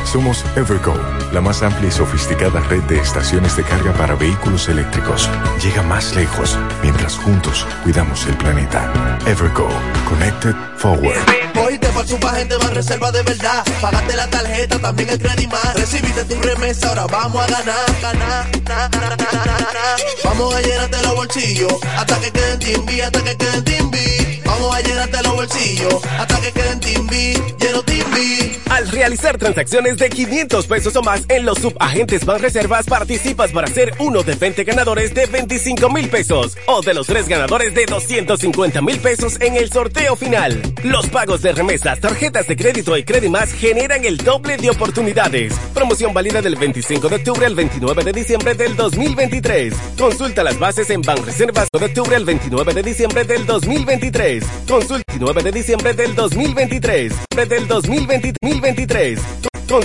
Somos 0.04 0.44
Evergo, 0.54 0.94
la 1.32 1.40
más 1.40 1.60
amplia 1.64 1.88
y 1.88 1.90
sofisticada 1.90 2.60
red 2.60 2.84
de 2.84 3.00
estaciones 3.00 3.56
de 3.56 3.64
carga 3.64 3.92
para 3.94 4.14
vehículos 4.14 4.68
eléctricos. 4.68 5.28
Llega 5.60 5.82
más 5.82 6.14
lejos 6.14 6.56
mientras 6.80 7.16
juntos 7.16 7.66
cuidamos 7.82 8.24
el 8.26 8.36
planeta. 8.36 9.18
Evergo, 9.26 9.68
Connected 10.08 10.54
Forward. 10.76 11.18
Hoy 11.60 11.78
te 11.78 11.88
paso 11.88 12.16
pa' 12.20 12.34
gente 12.34 12.56
más 12.58 12.72
reserva 12.72 13.10
de 13.10 13.24
verdad. 13.24 13.64
Pagaste 13.80 14.14
la 14.14 14.28
tarjeta, 14.28 14.78
también 14.78 15.08
el 15.08 15.18
crédito 15.18 15.50
más. 15.50 15.74
Recibiste 15.74 16.24
tu 16.26 16.40
remesa, 16.40 16.90
ahora 16.90 17.06
vamos 17.06 17.42
a 17.42 17.46
ganar, 17.48 17.86
ganar, 18.00 18.46
ganar, 18.62 19.16
ganar, 19.16 19.18
ganar. 19.18 19.96
Vamos 20.22 20.54
a 20.54 20.60
llenarte 20.60 21.02
los 21.02 21.14
bolsillos 21.16 21.74
hasta 21.96 22.20
que 22.20 22.30
queden 22.30 22.58
timbi, 22.60 23.00
hasta 23.00 23.24
que 23.24 23.36
queden 23.36 23.64
timbi. 23.64 24.17
Vamos 24.48 24.74
a 24.74 24.80
llenarte 24.80 25.22
los 25.22 25.34
bolsillos 25.34 26.04
hasta 26.18 26.40
que 26.40 26.52
queden 26.52 26.80
timbi, 26.80 27.34
lleno 27.60 27.82
timbi. 27.82 28.58
Al 28.70 28.88
realizar 28.88 29.38
transacciones 29.38 29.96
de 29.98 30.08
500 30.08 30.66
pesos 30.66 30.96
o 30.96 31.02
más 31.02 31.24
en 31.28 31.44
los 31.44 31.58
subagentes 31.58 32.24
Banreservas, 32.24 32.86
participas 32.86 33.50
para 33.50 33.66
ser 33.66 33.92
uno 33.98 34.22
de 34.22 34.34
20 34.34 34.64
ganadores 34.64 35.14
de 35.14 35.26
25 35.26 35.90
mil 35.90 36.08
pesos 36.08 36.56
o 36.66 36.80
de 36.82 36.94
los 36.94 37.06
tres 37.06 37.28
ganadores 37.28 37.74
de 37.74 37.86
250 37.86 38.80
mil 38.82 38.98
pesos 39.00 39.36
en 39.40 39.56
el 39.56 39.70
sorteo 39.70 40.16
final. 40.16 40.60
Los 40.82 41.06
pagos 41.08 41.42
de 41.42 41.52
remesas, 41.52 42.00
tarjetas 42.00 42.46
de 42.46 42.56
crédito 42.56 42.96
y 42.96 43.04
Credimas 43.04 43.52
generan 43.52 44.04
el 44.04 44.16
doble 44.18 44.56
de 44.56 44.70
oportunidades. 44.70 45.54
Promoción 45.74 46.14
válida 46.14 46.40
del 46.40 46.56
25 46.56 47.08
de 47.08 47.16
octubre 47.16 47.46
al 47.46 47.54
29 47.54 48.04
de 48.04 48.12
diciembre 48.12 48.54
del 48.54 48.76
2023. 48.76 49.74
Consulta 49.98 50.42
las 50.42 50.58
bases 50.58 50.90
en 50.90 51.02
Banreservas 51.02 51.68
de 51.72 51.84
octubre 51.84 52.16
al 52.16 52.24
29 52.24 52.74
de 52.74 52.82
diciembre 52.82 53.24
del 53.24 53.46
2023. 53.46 54.37
Consulta 54.66 54.96
el 54.96 55.02
29 55.08 55.42
de 55.42 55.52
diciembre 55.52 55.92
del 55.94 56.14
2023. 56.14 57.12
Del 57.48 57.68
2023. 57.68 59.20